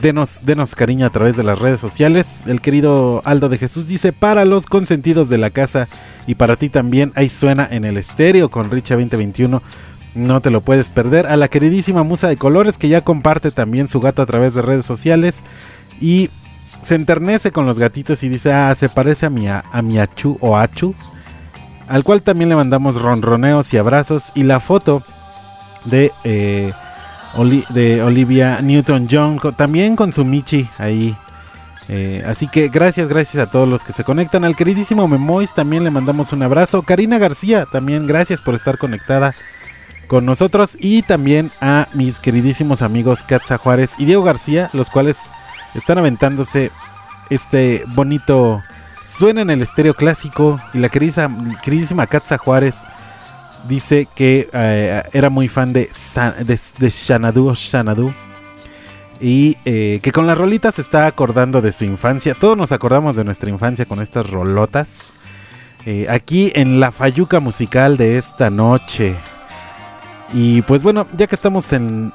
denos, 0.00 0.42
denos 0.44 0.74
cariño 0.74 1.06
a 1.06 1.10
través 1.10 1.36
de 1.36 1.42
las 1.42 1.58
redes 1.58 1.80
sociales. 1.80 2.46
El 2.46 2.60
querido 2.60 3.22
Aldo 3.24 3.48
de 3.48 3.58
Jesús 3.58 3.88
dice, 3.88 4.12
para 4.12 4.44
los 4.44 4.66
consentidos 4.66 5.28
de 5.28 5.38
la 5.38 5.50
casa 5.50 5.88
y 6.26 6.34
para 6.34 6.56
ti 6.56 6.68
también, 6.68 7.12
ahí 7.14 7.28
suena 7.28 7.66
en 7.70 7.84
el 7.84 7.96
estéreo 7.96 8.50
con 8.50 8.70
Richa 8.70 8.94
2021. 8.94 9.62
No 10.14 10.40
te 10.40 10.50
lo 10.50 10.60
puedes 10.60 10.90
perder. 10.90 11.26
A 11.26 11.36
la 11.36 11.48
queridísima 11.48 12.02
Musa 12.02 12.28
de 12.28 12.36
Colores 12.36 12.78
que 12.78 12.88
ya 12.88 13.02
comparte 13.02 13.50
también 13.50 13.88
su 13.88 14.00
gato 14.00 14.22
a 14.22 14.26
través 14.26 14.54
de 14.54 14.62
redes 14.62 14.84
sociales. 14.84 15.42
Y 16.00 16.30
se 16.82 16.94
enternece 16.94 17.52
con 17.52 17.66
los 17.66 17.78
gatitos 17.78 18.22
y 18.22 18.28
dice, 18.28 18.52
ah, 18.52 18.74
se 18.74 18.88
parece 18.88 19.26
a 19.26 19.30
mi, 19.30 19.48
a, 19.48 19.64
mi 19.82 19.98
Achu 19.98 20.36
o 20.40 20.56
Achu. 20.56 20.94
Al 21.88 22.04
cual 22.04 22.22
también 22.22 22.48
le 22.48 22.56
mandamos 22.56 23.00
ronroneos 23.00 23.72
y 23.72 23.78
abrazos. 23.78 24.32
Y 24.34 24.42
la 24.42 24.60
foto 24.60 25.02
de, 25.84 26.12
eh, 26.24 26.72
De 27.70 28.02
Olivia 28.02 28.60
Newton-John, 28.60 29.40
también 29.56 29.96
con 29.96 30.12
su 30.12 30.24
Michi 30.24 30.68
ahí. 30.78 31.16
Eh, 31.88 32.22
así 32.26 32.46
que 32.46 32.68
gracias, 32.68 33.08
gracias 33.08 33.42
a 33.42 33.50
todos 33.50 33.68
los 33.68 33.84
que 33.84 33.92
se 33.92 34.04
conectan. 34.04 34.44
Al 34.44 34.54
queridísimo 34.54 35.08
Memois 35.08 35.52
también 35.52 35.84
le 35.84 35.90
mandamos 35.90 36.32
un 36.32 36.42
abrazo. 36.42 36.82
Karina 36.82 37.18
García 37.18 37.66
también 37.70 38.06
gracias 38.06 38.40
por 38.40 38.54
estar 38.54 38.78
conectada 38.78 39.34
con 40.06 40.24
nosotros. 40.24 40.76
Y 40.78 41.02
también 41.02 41.50
a 41.60 41.88
mis 41.94 42.20
queridísimos 42.20 42.82
amigos 42.82 43.24
Katza 43.24 43.58
Juárez 43.58 43.94
y 43.98 44.04
Diego 44.04 44.22
García, 44.22 44.70
los 44.72 44.90
cuales 44.90 45.18
están 45.74 45.98
aventándose 45.98 46.70
este 47.30 47.84
bonito 47.88 48.62
suena 49.04 49.42
en 49.42 49.50
el 49.50 49.62
estéreo 49.62 49.94
clásico. 49.94 50.60
Y 50.72 50.78
la 50.78 50.88
queridísima, 50.88 51.60
queridísima 51.62 52.06
Katza 52.06 52.38
Juárez 52.38 52.82
dice 53.68 54.08
que 54.14 54.48
eh, 54.52 55.02
era 55.12 55.30
muy 55.30 55.48
fan 55.48 55.72
de, 55.72 55.88
Sa- 55.92 56.32
de, 56.32 56.54
o 57.40 57.54
Xanadu. 57.54 58.14
Y 59.20 59.56
eh, 59.64 60.00
que 60.02 60.10
con 60.10 60.26
las 60.26 60.36
rolitas 60.36 60.74
se 60.74 60.82
está 60.82 61.06
acordando 61.06 61.60
de 61.60 61.70
su 61.70 61.84
infancia. 61.84 62.34
Todos 62.34 62.56
nos 62.56 62.72
acordamos 62.72 63.14
de 63.14 63.22
nuestra 63.24 63.50
infancia 63.50 63.84
con 63.84 64.02
estas 64.02 64.28
rolotas. 64.28 65.12
Eh, 65.86 66.06
aquí 66.08 66.50
en 66.54 66.80
la 66.80 66.90
Fayuca 66.90 67.38
musical 67.38 67.96
de 67.96 68.16
esta 68.18 68.50
noche. 68.50 69.14
Y 70.32 70.62
pues 70.62 70.82
bueno, 70.82 71.06
ya 71.16 71.26
que 71.28 71.34
estamos 71.36 71.72
en 71.72 72.12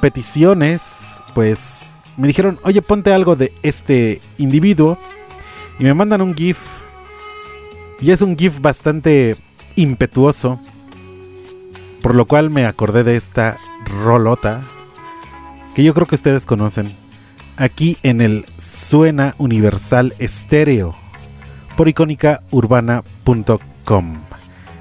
peticiones, 0.00 1.20
pues 1.34 1.98
me 2.16 2.26
dijeron, 2.26 2.58
oye, 2.64 2.82
ponte 2.82 3.12
algo 3.12 3.36
de 3.36 3.52
este 3.62 4.20
individuo. 4.38 4.98
Y 5.78 5.84
me 5.84 5.94
mandan 5.94 6.20
un 6.20 6.34
GIF. 6.34 6.58
Y 8.00 8.10
es 8.10 8.22
un 8.22 8.36
GIF 8.36 8.60
bastante 8.60 9.36
impetuoso. 9.76 10.60
Por 12.02 12.14
lo 12.14 12.26
cual 12.26 12.50
me 12.50 12.66
acordé 12.66 13.04
de 13.04 13.16
esta 13.16 13.56
rolota. 14.02 14.60
Que 15.74 15.82
yo 15.84 15.94
creo 15.94 16.06
que 16.06 16.14
ustedes 16.14 16.44
conocen. 16.46 16.94
Aquí 17.56 17.96
en 18.02 18.20
el 18.20 18.44
Suena 18.58 19.34
Universal 19.38 20.14
Estéreo. 20.18 20.94
Por 21.76 21.88
icónicaurbana.com. 21.88 24.18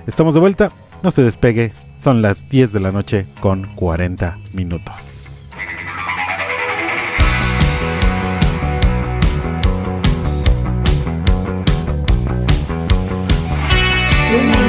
Estamos 0.08 0.34
de 0.34 0.40
vuelta. 0.40 0.72
No 1.04 1.12
se 1.12 1.22
despegue. 1.24 1.72
Son 1.98 2.22
las 2.22 2.48
10 2.50 2.74
de 2.74 2.80
la 2.80 2.92
noche 2.92 3.26
con 3.42 3.76
40 3.76 4.38
minutos. 4.54 5.48
Suena 14.30 14.62
en 14.62 14.69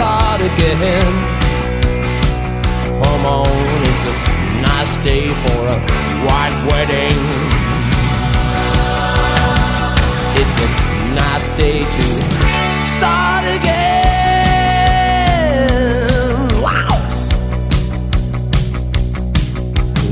start 0.00 0.40
again. 0.40 1.12
Come 3.02 3.24
on, 3.26 3.52
it's 3.90 4.04
a 4.08 4.14
nice 4.62 4.94
day 5.04 5.26
for 5.42 5.60
a 5.76 5.78
white 6.24 6.56
wedding. 6.68 7.20
It's 10.40 10.56
a 10.56 10.68
nice 11.22 11.48
day 11.54 11.78
to 11.96 12.04
start 12.94 13.44
again. 13.56 13.90
Wow! 16.64 16.96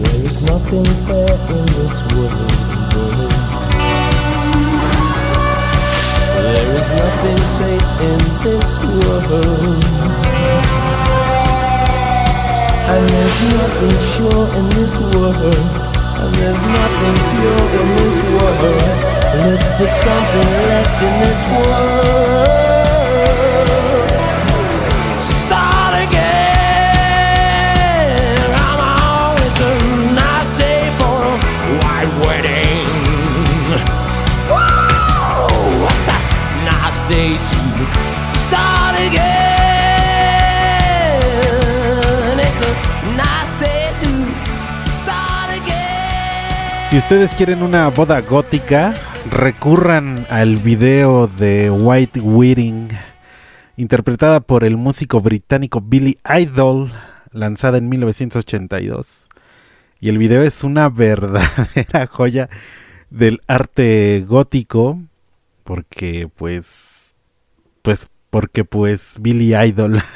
There 0.02 0.20
is 0.22 0.36
nothing 0.44 0.88
fair 1.06 1.34
in 1.56 1.64
this 1.78 1.96
world. 2.12 2.67
There 6.48 6.74
is 6.74 6.90
nothing 6.92 7.40
safe 7.58 7.88
in 8.10 8.20
this 8.42 8.78
world. 8.80 9.84
And 12.88 13.04
there's 13.06 13.38
nothing 13.58 13.94
sure 14.12 14.46
in 14.56 14.66
this 14.70 14.98
world. 15.12 15.36
And 16.22 16.34
there's 16.36 16.62
nothing 16.62 17.16
pure 17.32 17.64
in 17.80 17.88
this 18.00 18.18
world. 18.32 18.80
Look 19.44 19.62
for 19.76 19.88
something 19.88 20.48
left 20.72 21.02
in 21.02 21.14
this 21.20 21.40
world. 21.52 22.87
Si 46.90 46.96
ustedes 46.98 47.32
quieren 47.32 47.62
una 47.62 47.88
boda 47.88 48.20
gótica, 48.20 48.94
recurran 49.30 50.26
al 50.28 50.56
video 50.56 51.28
de 51.28 51.70
White 51.70 52.20
Wedding, 52.20 52.88
interpretada 53.78 54.40
por 54.40 54.64
el 54.64 54.76
músico 54.76 55.22
británico 55.22 55.80
Billy 55.80 56.18
Idol, 56.38 56.92
lanzada 57.32 57.78
en 57.78 57.88
1982. 57.88 59.30
Y 60.00 60.10
el 60.10 60.18
video 60.18 60.42
es 60.42 60.62
una 60.62 60.88
verdadera 60.90 62.06
joya 62.06 62.50
del 63.08 63.40
arte 63.46 64.24
gótico, 64.28 64.98
porque 65.68 66.30
pues, 66.34 67.14
pues, 67.82 68.08
porque 68.30 68.64
pues 68.64 69.16
Billy 69.20 69.54
Idol. 69.54 70.00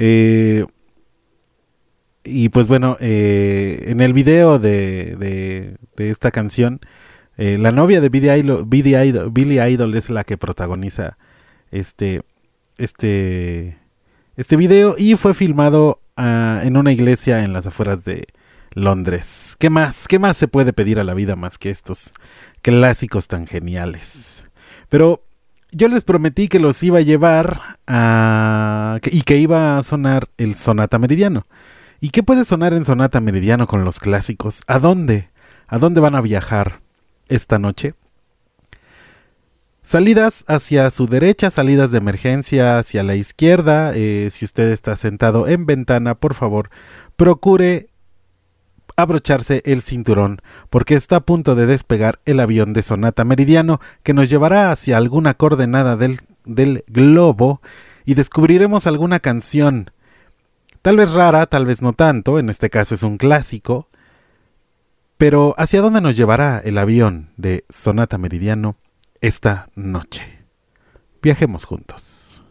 Eh, 0.00 0.66
y 2.24 2.48
pues 2.48 2.66
bueno, 2.66 2.96
eh, 3.00 3.84
en 3.86 4.00
el 4.00 4.12
video 4.12 4.58
de, 4.58 5.14
de- 5.96 6.10
esta 6.10 6.32
canción, 6.32 6.80
eh, 7.36 7.56
la 7.58 7.70
novia 7.70 8.00
de 8.00 8.08
Billy 8.08 8.30
Idol, 8.30 8.64
Billy 8.66 8.96
Idol, 8.96 9.30
Billy 9.30 9.60
Idol 9.60 9.94
es 9.94 10.10
la 10.10 10.24
que 10.24 10.36
protagoniza 10.36 11.16
este, 11.70 12.22
este, 12.78 13.78
este 14.36 14.56
video 14.56 14.96
y 14.98 15.14
fue 15.14 15.34
filmado 15.34 16.00
ah, 16.16 16.60
en 16.64 16.76
una 16.76 16.92
iglesia 16.92 17.44
en 17.44 17.52
las 17.52 17.66
afueras 17.68 18.04
de 18.04 18.26
Londres. 18.78 19.56
¿Qué 19.58 19.70
más? 19.70 20.08
¿Qué 20.08 20.18
más 20.18 20.36
se 20.36 20.48
puede 20.48 20.72
pedir 20.72 20.98
a 20.98 21.04
la 21.04 21.14
vida 21.14 21.36
más 21.36 21.58
que 21.58 21.70
estos 21.70 22.14
clásicos 22.62 23.28
tan 23.28 23.46
geniales? 23.46 24.44
Pero 24.88 25.22
yo 25.70 25.88
les 25.88 26.04
prometí 26.04 26.48
que 26.48 26.60
los 26.60 26.82
iba 26.82 26.98
a 26.98 27.02
llevar 27.02 27.78
a... 27.86 28.98
y 29.04 29.22
que 29.22 29.36
iba 29.36 29.78
a 29.78 29.82
sonar 29.82 30.28
el 30.38 30.54
Sonata 30.54 30.98
Meridiano. 30.98 31.46
¿Y 32.00 32.10
qué 32.10 32.22
puede 32.22 32.44
sonar 32.44 32.72
en 32.72 32.84
Sonata 32.84 33.20
Meridiano 33.20 33.66
con 33.66 33.84
los 33.84 34.00
clásicos? 34.00 34.62
¿A 34.66 34.78
dónde? 34.78 35.30
¿A 35.66 35.78
dónde 35.78 36.00
van 36.00 36.14
a 36.14 36.20
viajar 36.20 36.80
esta 37.28 37.58
noche? 37.58 37.94
Salidas 39.82 40.44
hacia 40.48 40.90
su 40.90 41.06
derecha, 41.06 41.50
salidas 41.50 41.90
de 41.90 41.98
emergencia 41.98 42.78
hacia 42.78 43.02
la 43.02 43.16
izquierda. 43.16 43.92
Eh, 43.94 44.28
si 44.30 44.44
usted 44.44 44.70
está 44.70 44.96
sentado 44.96 45.48
en 45.48 45.66
ventana, 45.66 46.14
por 46.14 46.34
favor, 46.34 46.70
procure 47.16 47.88
abrocharse 48.98 49.62
el 49.64 49.82
cinturón, 49.82 50.42
porque 50.70 50.94
está 50.94 51.16
a 51.16 51.20
punto 51.20 51.54
de 51.54 51.66
despegar 51.66 52.18
el 52.24 52.40
avión 52.40 52.72
de 52.72 52.82
Sonata 52.82 53.24
Meridiano 53.24 53.80
que 54.02 54.12
nos 54.12 54.28
llevará 54.28 54.72
hacia 54.72 54.96
alguna 54.96 55.34
coordenada 55.34 55.96
del, 55.96 56.18
del 56.44 56.84
globo 56.88 57.62
y 58.04 58.14
descubriremos 58.14 58.88
alguna 58.88 59.20
canción, 59.20 59.92
tal 60.82 60.96
vez 60.96 61.12
rara, 61.12 61.46
tal 61.46 61.64
vez 61.64 61.80
no 61.80 61.92
tanto, 61.92 62.40
en 62.40 62.50
este 62.50 62.70
caso 62.70 62.96
es 62.96 63.04
un 63.04 63.18
clásico, 63.18 63.88
pero 65.16 65.54
¿hacia 65.58 65.80
dónde 65.80 66.00
nos 66.00 66.16
llevará 66.16 66.60
el 66.64 66.76
avión 66.76 67.30
de 67.36 67.64
Sonata 67.68 68.18
Meridiano 68.18 68.74
esta 69.20 69.68
noche? 69.76 70.40
Viajemos 71.22 71.64
juntos. 71.64 72.42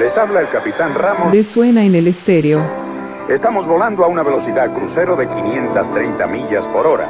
Les 0.00 0.16
habla 0.16 0.40
el 0.40 0.48
capitán 0.50 0.94
Ramos. 0.94 1.30
De 1.30 1.44
suena 1.44 1.84
en 1.84 1.94
el 1.94 2.08
estéreo. 2.08 2.83
Estamos 3.28 3.66
volando 3.66 4.04
a 4.04 4.08
una 4.08 4.22
velocidad 4.22 4.70
crucero 4.74 5.16
de 5.16 5.26
530 5.26 6.26
millas 6.26 6.62
por 6.66 6.86
hora. 6.86 7.08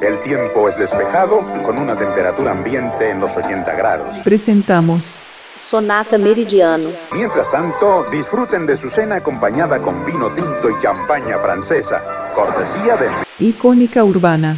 El 0.00 0.22
tiempo 0.22 0.68
es 0.68 0.78
despejado 0.78 1.40
con 1.66 1.76
una 1.76 1.96
temperatura 1.96 2.52
ambiente 2.52 3.10
en 3.10 3.18
los 3.18 3.36
80 3.36 3.74
grados. 3.74 4.16
Presentamos 4.22 5.18
Sonata 5.58 6.18
Meridiano. 6.18 6.90
Mientras 7.12 7.50
tanto, 7.50 8.04
disfruten 8.12 8.64
de 8.64 8.76
su 8.76 8.90
cena 8.90 9.16
acompañada 9.16 9.78
con 9.78 10.06
vino 10.06 10.28
tinto 10.28 10.70
y 10.70 10.80
champaña 10.82 11.36
francesa, 11.38 12.00
cortesía 12.32 12.96
de 12.96 13.08
Icónica 13.44 14.04
Urbana. 14.04 14.56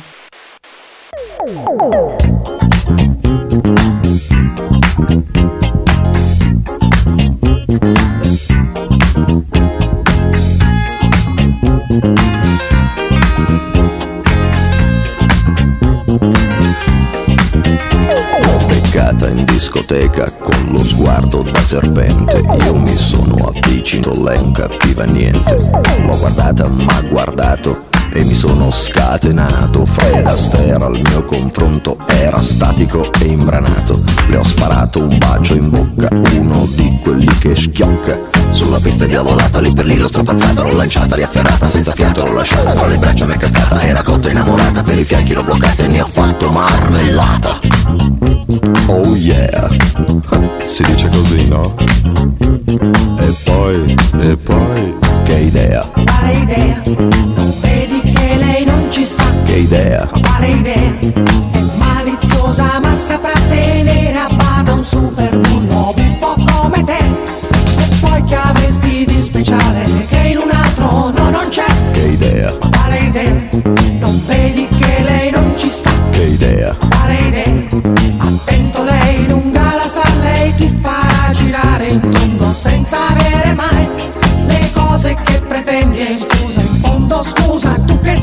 Sguardo 21.33 21.51
da 21.51 21.61
serpente. 21.63 22.43
Io 22.65 22.75
mi 22.75 22.95
sono 22.95 23.37
avvicinato, 23.49 24.23
lei 24.23 24.39
non 24.39 24.53
capiva 24.53 25.05
niente. 25.05 25.57
L'ho 25.57 26.19
guardata, 26.19 26.69
m'ha 26.69 27.03
guardato 27.09 27.85
e 28.13 28.23
mi 28.25 28.35
sono 28.35 28.71
scatenato. 28.71 29.87
Fred 29.87 30.27
Astaire 30.27 30.85
al 30.85 31.01
mio 31.03 31.25
confronto 31.25 31.97
era 32.07 32.41
statico 32.41 33.11
e 33.21 33.25
imbranato. 33.25 33.99
Le 34.29 34.37
ho 34.37 34.45
sparato 34.45 35.03
un 35.03 35.17
bacio 35.17 35.55
in 35.55 35.71
bocca, 35.71 36.09
uno 36.11 36.67
di 36.75 36.99
quelli 37.03 37.39
che 37.39 37.57
schiocca 37.57 38.32
sulla 38.53 38.79
pista 38.79 39.07
diavolata, 39.07 39.61
lì 39.61 39.73
per 39.73 39.87
lì 39.87 39.97
l'ho 39.97 40.09
strapazzata, 40.09 40.63
l'ho 40.63 40.75
lanciata, 40.75 41.17
riafferrata, 41.17 41.69
senza 41.69 41.93
fiato 41.93 42.25
l'ho 42.25 42.35
lasciata, 42.35 42.73
tra 42.73 42.87
le 42.87 42.99
braccia 42.99 43.27
mi 43.27 43.35
è 43.35 43.37
cascata, 43.37 43.81
era 43.83 44.03
cotta 44.03 44.31
innamorata, 44.31 44.83
per 44.83 44.99
i 44.99 45.05
fianchi 45.05 45.33
l'ho 45.33 45.43
bloccata 45.43 45.85
e 45.85 45.89
ne 45.89 46.01
ho 46.03 46.07
fatto 46.07 46.51
marmellata. 46.51 47.59
Oh 48.87 49.17
yeah, 49.17 49.69
si 50.65 50.83
dice 50.85 51.09
così, 51.09 51.49
no? 51.49 51.75
E 53.19 53.35
poi, 53.45 53.97
e 54.21 54.37
poi, 54.37 54.95
che 55.25 55.35
idea, 55.35 55.89
Quale 56.05 56.33
idea? 56.33 56.83
Non 56.85 57.55
vedi 57.61 58.01
che 58.03 58.37
lei 58.37 58.65
non 58.65 58.87
ci 58.91 59.05
sta? 59.05 59.25
che 59.45 59.57
idea, 59.57 60.07
Quale 60.07 60.49
idea? 60.49 60.99
È 60.99 61.61
maliziosa 61.77 62.81
ma 62.81 62.95
saprà 62.95 63.39
tenere 63.49 64.17
a 64.17 64.29
bada 64.35 64.75
un 64.75 64.85
super 64.85 65.42
idea, 72.23 72.53
Quale 72.53 72.99
idea? 72.99 73.49
Non 73.99 74.21
vedi 74.27 74.69
che 74.69 75.03
lei 75.03 75.31
non 75.31 75.55
ci 75.57 75.71
sta? 75.71 75.91
che 76.11 76.23
idea, 76.23 76.77
Quale 76.89 77.15
idea? 77.15 77.67
Attento 78.19 78.85
lei 78.85 79.27
lunga 79.27 79.75
la 79.75 79.89
sa, 79.89 80.05
lei 80.21 80.55
ti 80.55 80.69
farà 80.81 81.33
girare 81.33 81.89
in 81.89 82.01
tondo 82.01 82.53
senza 82.53 83.09
avere 83.09 83.53
mai 83.55 83.89
le 84.47 84.71
cose 84.73 85.17
che 85.25 85.41
pretendi. 85.49 85.99
E 85.99 86.17
scusa, 86.17 86.61
in 86.61 86.75
fondo 86.81 87.23
scusa, 87.25 87.75
tu 87.87 87.99
che 88.01 88.21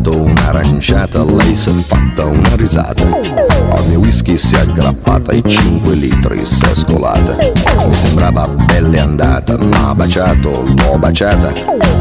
dato 0.00 0.16
un'aranciata, 0.16 1.24
lei 1.24 1.54
si 1.54 1.68
è 1.68 1.72
fatta 1.72 2.24
una 2.24 2.56
risata. 2.56 3.02
Al 3.02 3.86
mio 3.88 4.00
whisky 4.00 4.36
si 4.38 4.54
è 4.54 4.60
aggrappata 4.60 5.32
e 5.32 5.42
5 5.46 5.94
litri 5.94 6.44
si 6.44 6.64
è 6.64 6.74
scolata. 6.74 7.36
Mi 7.36 7.94
sembrava 7.94 8.46
belle 8.66 8.98
andata, 8.98 9.58
ma 9.58 9.94
baciato, 9.94 10.64
l'ho 10.64 10.98
baciata. 10.98 11.52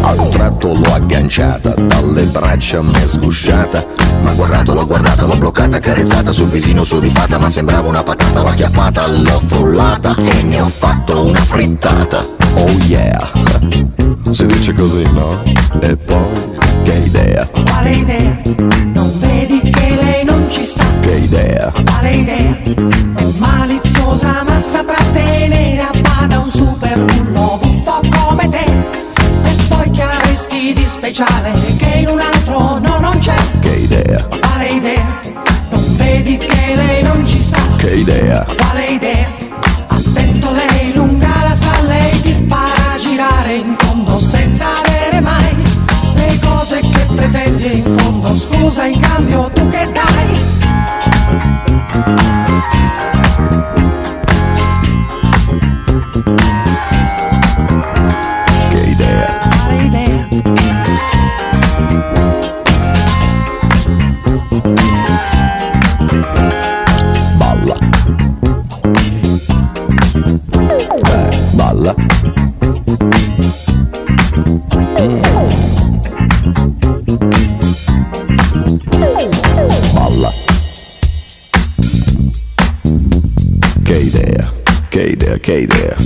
A 0.02 0.14
un 0.14 0.30
tratto 0.30 0.74
l'ho 0.74 0.94
agganciata, 0.94 1.74
dalle 1.76 2.24
braccia 2.24 2.82
mi 2.82 2.94
è 2.94 3.08
sgusciata. 3.08 3.86
Ma 4.22 4.32
guardato, 4.34 4.74
l'ho 4.74 4.86
guardata, 4.86 5.26
l'ho 5.26 5.36
bloccata, 5.36 5.80
carezzata 5.80 6.32
sul 6.32 6.48
visino 6.48 6.84
sudifata. 6.84 7.38
Ma 7.38 7.50
sembrava 7.50 7.88
una 7.90 8.04
patata, 8.04 8.42
l'ho 8.42 8.48
acchiappata, 8.48 9.08
l'ho 9.08 9.42
frullata 9.46 10.16
e 10.16 10.44
ne 10.44 10.62
ho 10.62 10.68
fatto 10.68 11.26
una 11.26 11.42
frittata. 11.42 12.24
Oh 12.56 12.70
yeah! 12.88 13.99
Si 14.32 14.46
dice 14.46 14.74
così, 14.74 15.04
no? 15.14 15.42
E 15.82 15.96
poi, 15.98 16.28
che 16.84 16.94
idea, 17.06 17.46
Quale 17.48 17.90
idea? 17.92 18.40
Non 18.94 19.12
vedi 19.20 19.60
che 19.60 19.96
lei 20.02 20.24
non 20.24 20.46
ci 20.50 20.64
sta? 20.64 20.84
che 21.02 21.16
idea, 21.16 21.72
Quale 21.84 22.12
idea? 22.12 22.58
È 23.16 23.24
maliziosa 23.40 24.44
ma 24.48 24.60
saprà 24.60 25.04
tenere 25.14 25.82
a 25.82 25.92
bada 26.00 26.40
un 26.40 26.52
super 26.52 27.04
bullo 27.06 27.60
buffo 27.62 28.02
come 28.10 28.50
te. 28.50 28.66
E 29.44 29.56
poi 29.68 29.90
che 29.92 30.02
avresti 30.04 30.74
di 30.74 30.88
speciale 30.88 31.52
che 31.78 31.98
in 32.00 32.08
un 32.08 32.20
altro 32.20 32.78
no 32.80 33.00
non 33.00 33.18
c'è? 33.20 33.36
che 33.60 33.70
idea, 33.76 34.24
Quale 34.40 34.68
idea? 34.68 35.20
Non 35.70 35.96
vedi 35.98 36.38
che 36.38 36.76
lei 36.76 37.04
non 37.04 37.26
ci 37.26 37.40
sta? 37.42 37.60
che 37.78 37.96
idea, 37.96 38.46
Quale 38.56 38.86
idea? 38.86 39.39
Scusa 48.70 48.86
in 48.86 49.00
cambio 49.00 49.50
tu 49.50 49.68
che 49.70 49.92
dai? 49.92 50.30
Che 85.50 85.58
idea, 85.62 85.99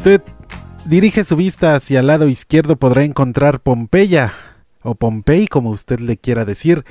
usted 0.00 0.22
dirige 0.86 1.24
su 1.24 1.36
vista 1.36 1.74
hacia 1.74 2.00
el 2.00 2.06
lado 2.06 2.26
izquierdo 2.26 2.76
podrá 2.76 3.04
encontrar 3.04 3.60
Pompeya, 3.60 4.32
o 4.80 4.94
Pompey 4.94 5.46
como 5.46 5.68
usted 5.68 6.00
le 6.00 6.16
quiera 6.16 6.46
decir, 6.46 6.86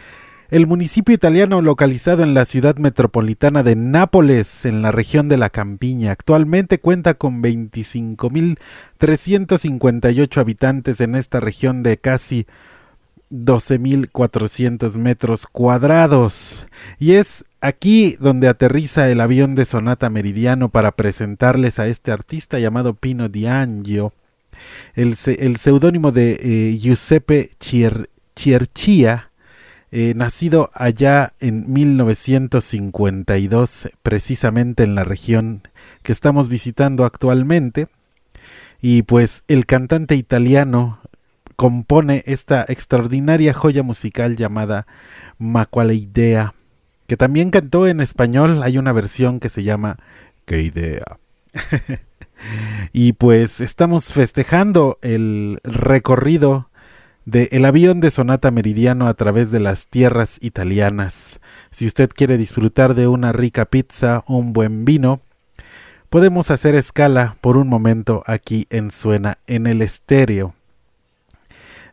el 0.51 0.67
municipio 0.67 1.15
italiano 1.15 1.63
localizado 1.63 2.21
en 2.21 2.35
la 2.35 2.45
ciudad 2.45 2.75
metropolitana 2.75 3.63
de 3.63 3.75
Nápoles, 3.75 4.63
en 4.65 4.83
la 4.83 4.91
región 4.91 5.27
de 5.27 5.37
la 5.37 5.49
Campiña. 5.49 6.11
Actualmente 6.11 6.79
cuenta 6.79 7.15
con 7.15 7.41
25.358 7.41 10.37
habitantes 10.37 11.01
en 11.01 11.15
esta 11.15 11.39
región 11.39 11.81
de 11.81 11.97
casi 11.97 12.45
12.400 13.31 14.97
metros 14.97 15.47
cuadrados. 15.47 16.67
Y 16.97 17.13
es 17.13 17.45
aquí 17.61 18.15
donde 18.19 18.47
aterriza 18.47 19.09
el 19.09 19.21
avión 19.21 19.55
de 19.55 19.65
Sonata 19.65 20.09
Meridiano 20.09 20.69
para 20.69 20.91
presentarles 20.93 21.79
a 21.79 21.87
este 21.87 22.11
artista 22.11 22.59
llamado 22.59 22.95
Pino 22.95 23.29
D'Angio. 23.29 24.13
El, 24.95 25.15
el 25.25 25.57
seudónimo 25.57 26.11
de 26.11 26.39
eh, 26.41 26.77
Giuseppe 26.77 27.51
Cier- 27.59 28.09
Cierchia, 28.35 29.31
eh, 29.91 30.13
nacido 30.15 30.69
allá 30.73 31.33
en 31.39 31.71
1952, 31.71 33.89
precisamente 34.03 34.83
en 34.83 34.95
la 34.95 35.03
región 35.03 35.63
que 36.03 36.11
estamos 36.11 36.49
visitando 36.49 37.05
actualmente. 37.05 37.87
Y 38.81 39.01
pues 39.03 39.43
el 39.47 39.65
cantante 39.65 40.15
italiano 40.15 40.99
compone 41.59 42.23
esta 42.25 42.63
extraordinaria 42.69 43.53
joya 43.53 43.83
musical 43.83 44.37
llamada 44.37 44.87
Macuale 45.39 45.93
Idea, 45.93 46.53
que 47.05 47.17
también 47.17 47.49
cantó 47.51 47.85
en 47.85 47.99
español. 47.99 48.63
Hay 48.63 48.77
una 48.77 48.93
versión 48.93 49.41
que 49.41 49.49
se 49.49 49.63
llama 49.63 49.97
Qué 50.45 50.61
idea. 50.61 51.03
y 52.93 53.11
pues 53.11 53.59
estamos 53.59 54.13
festejando 54.13 54.99
el 55.01 55.59
recorrido 55.65 56.69
del 57.25 57.65
avión 57.65 57.99
de 57.99 58.11
Sonata 58.11 58.51
Meridiano 58.51 59.09
a 59.09 59.13
través 59.15 59.51
de 59.51 59.59
las 59.59 59.87
tierras 59.87 60.37
italianas. 60.39 61.41
Si 61.71 61.85
usted 61.85 62.09
quiere 62.15 62.37
disfrutar 62.37 62.93
de 62.93 63.09
una 63.09 63.33
rica 63.33 63.65
pizza, 63.65 64.23
un 64.27 64.53
buen 64.53 64.85
vino, 64.85 65.19
podemos 66.09 66.51
hacer 66.51 66.75
escala 66.75 67.35
por 67.41 67.57
un 67.57 67.67
momento 67.67 68.23
aquí 68.27 68.65
en 68.69 68.91
Suena 68.91 69.39
en 69.45 69.67
el 69.67 69.81
estéreo. 69.81 70.55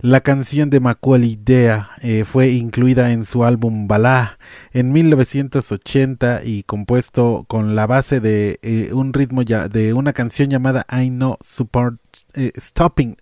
La 0.00 0.20
canción 0.20 0.70
de 0.70 0.80
Macaulay 0.80 1.32
Idea 1.32 1.90
eh, 2.02 2.24
fue 2.24 2.50
incluida 2.50 3.12
en 3.12 3.24
su 3.24 3.44
álbum 3.44 3.88
Balá 3.88 4.38
en 4.72 4.92
1980 4.92 6.42
y 6.44 6.62
compuesto 6.64 7.44
con 7.48 7.74
la 7.74 7.86
base 7.86 8.20
de 8.20 8.58
eh, 8.62 8.90
un 8.92 9.12
ritmo 9.12 9.42
de 9.44 9.92
una 9.94 10.12
canción 10.12 10.48
llamada 10.50 10.86
I 10.90 11.08
Know 11.08 11.38
Support 11.42 12.00
eh, 12.34 12.52
Stopping 12.56 13.16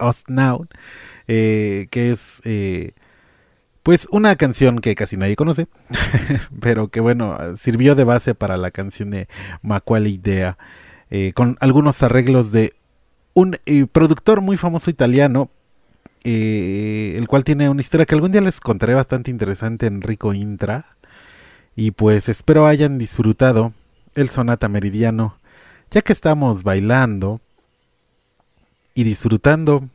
Us 0.00 0.24
Now, 0.28 0.66
que 1.26 1.88
es 1.92 2.42
pues 3.88 4.06
una 4.10 4.36
canción 4.36 4.80
que 4.80 4.94
casi 4.94 5.16
nadie 5.16 5.34
conoce, 5.34 5.66
pero 6.60 6.88
que 6.88 7.00
bueno, 7.00 7.38
sirvió 7.56 7.94
de 7.94 8.04
base 8.04 8.34
para 8.34 8.58
la 8.58 8.70
canción 8.70 9.10
de 9.10 9.28
Macaulay 9.62 10.12
Idea, 10.12 10.58
eh, 11.08 11.32
con 11.34 11.56
algunos 11.60 12.02
arreglos 12.02 12.52
de 12.52 12.74
un 13.32 13.56
productor 13.90 14.42
muy 14.42 14.58
famoso 14.58 14.90
italiano, 14.90 15.50
eh, 16.24 17.14
el 17.16 17.28
cual 17.28 17.44
tiene 17.44 17.68
una 17.68 17.80
historia 17.80 18.06
que 18.06 18.14
algún 18.14 18.32
día 18.32 18.40
les 18.40 18.60
contaré 18.60 18.94
bastante 18.94 19.30
interesante, 19.30 19.86
Enrico 19.86 20.34
Intra. 20.34 20.86
Y 21.76 21.92
pues 21.92 22.28
espero 22.28 22.66
hayan 22.66 22.98
disfrutado 22.98 23.72
el 24.14 24.28
Sonata 24.28 24.68
Meridiano, 24.68 25.38
ya 25.90 26.02
que 26.02 26.12
estamos 26.12 26.62
bailando 26.64 27.40
y 28.94 29.04
disfrutando 29.04 29.88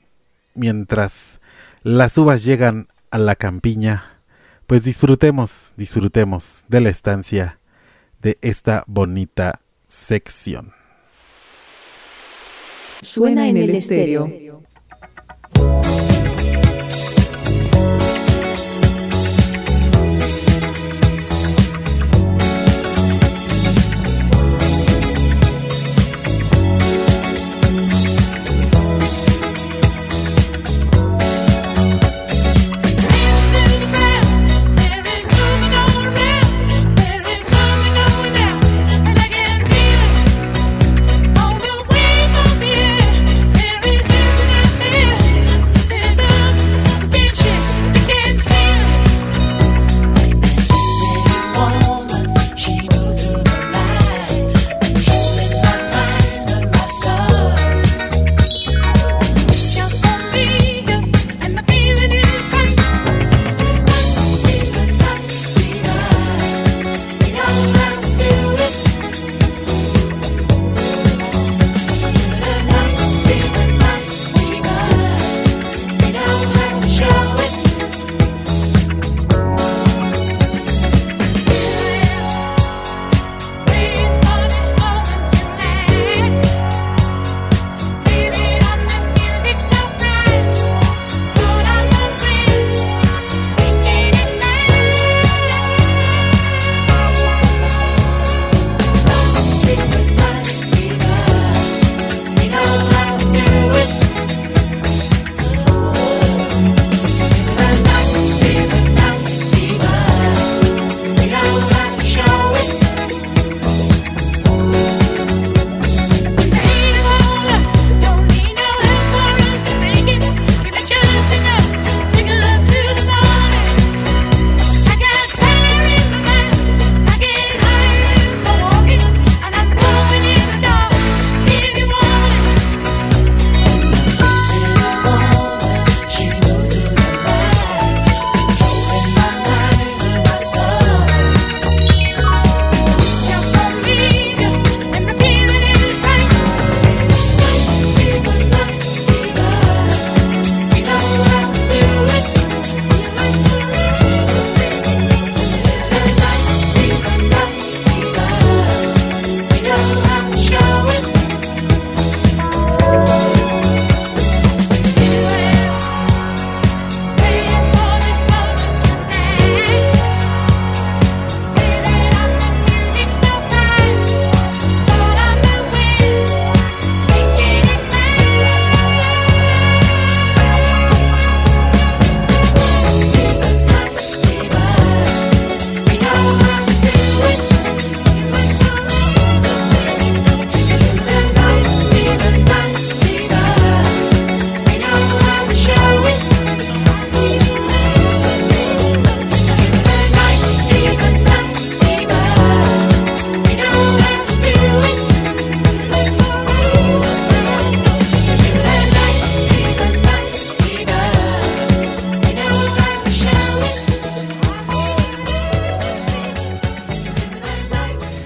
mientras 0.56 1.42
las 1.84 2.18
uvas 2.18 2.44
llegan 2.44 2.88
a 3.12 3.18
la 3.18 3.36
campiña, 3.36 4.20
pues 4.66 4.84
disfrutemos, 4.84 5.74
disfrutemos 5.76 6.66
de 6.70 6.82
la 6.82 6.90
estancia 6.90 7.60
de 8.22 8.38
esta 8.42 8.84
bonita 8.88 9.60
sección. 9.88 10.72
Suena 13.02 13.50
en 13.50 13.58
el 13.58 13.72
estéreo. 13.72 14.32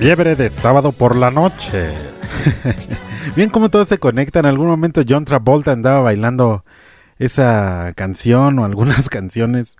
Fiebre 0.08 0.38
de 0.38 0.47
sábado 0.47 0.93
por 0.93 1.18
la 1.18 1.32
noche. 1.32 1.91
Bien 3.36 3.49
como 3.49 3.68
todos 3.68 3.89
se 3.89 3.97
conectan. 3.97 4.45
En 4.45 4.51
algún 4.51 4.68
momento 4.68 5.01
John 5.05 5.26
Travolta 5.26 5.74
andaba 5.74 5.99
bailando 5.99 6.64
esa 7.20 7.91
canción 7.93 8.58
o 8.58 8.64
algunas 8.64 9.10
canciones 9.10 9.76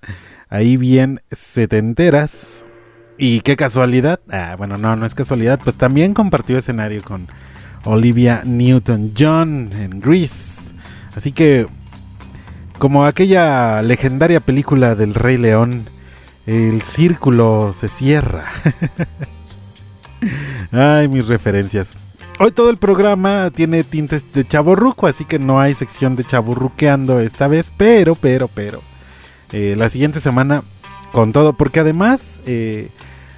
ahí 0.50 0.76
bien 0.76 1.22
setenteras. 1.32 2.66
Y 3.18 3.40
qué 3.40 3.56
casualidad. 3.56 4.20
Ah, 4.30 4.56
bueno, 4.58 4.78
no, 4.78 4.98
no 4.98 5.06
es 5.06 5.16
casualidad. 5.16 5.62
Pues 5.64 5.78
también 5.78 6.14
compartió 6.14 6.58
escenario 6.58 7.02
con 7.04 7.30
Olivia 7.86 8.42
Newton-John 8.44 9.70
en 9.80 10.02
Grease. 10.02 10.74
Así 11.16 11.32
que, 11.32 11.68
como 12.80 13.06
aquella 13.06 13.82
legendaria 13.82 14.42
película 14.42 14.94
del 14.94 15.14
Rey 15.14 15.38
León, 15.38 15.90
el 16.46 16.82
círculo 16.82 17.72
se 17.72 17.88
cierra. 17.88 18.44
Ay, 20.72 21.08
mis 21.08 21.28
referencias. 21.28 21.94
Hoy 22.40 22.52
todo 22.52 22.70
el 22.70 22.78
programa 22.78 23.50
tiene 23.54 23.84
tintes 23.84 24.32
de 24.32 24.46
chaborruco, 24.48 25.08
así 25.08 25.26
que 25.26 25.40
no 25.40 25.60
hay 25.60 25.74
sección 25.74 26.16
de 26.16 26.24
chaburruqueando 26.24 27.20
esta 27.20 27.48
vez, 27.48 27.74
pero, 27.76 28.16
pero, 28.16 28.48
pero. 28.48 28.82
eh, 29.52 29.76
la 29.78 29.90
siguiente 29.90 30.20
semana 30.20 30.64
con 31.12 31.32
todo, 31.32 31.54
porque 31.54 31.80
además 31.80 32.42
eh, 32.46 32.90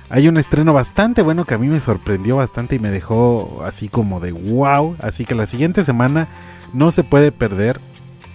hay 0.09 0.27
un 0.27 0.37
estreno 0.37 0.73
bastante 0.73 1.21
bueno 1.21 1.45
que 1.45 1.53
a 1.53 1.57
mí 1.57 1.67
me 1.67 1.79
sorprendió 1.79 2.37
bastante 2.37 2.75
y 2.75 2.79
me 2.79 2.89
dejó 2.89 3.63
así 3.65 3.89
como 3.89 4.19
de 4.19 4.31
wow. 4.33 4.95
Así 4.99 5.25
que 5.25 5.35
la 5.35 5.45
siguiente 5.45 5.83
semana 5.83 6.27
no 6.73 6.91
se 6.91 7.03
puede 7.03 7.31
perder. 7.31 7.79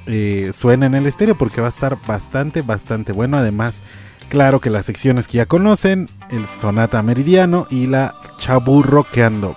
eh, 0.07 0.51
suena 0.55 0.87
en 0.87 0.95
el 0.95 1.07
estéreo 1.07 1.37
porque 1.37 1.61
va 1.61 1.67
a 1.69 1.71
estar 1.71 1.99
bastante, 2.07 2.63
bastante 2.63 3.13
bueno. 3.13 3.39
Además, 3.39 3.81
claro 4.29 4.61
que 4.61 4.71
las 4.71 4.87
secciones 4.87 5.27
que 5.29 5.39
ya 5.39 5.47
conocen, 5.47 6.09
el 6.31 6.47
Sonata 6.47 7.03
Meridiano 7.03 7.67
y 7.71 7.87
la 7.87 8.15
Chaburroqueando. 8.39 9.55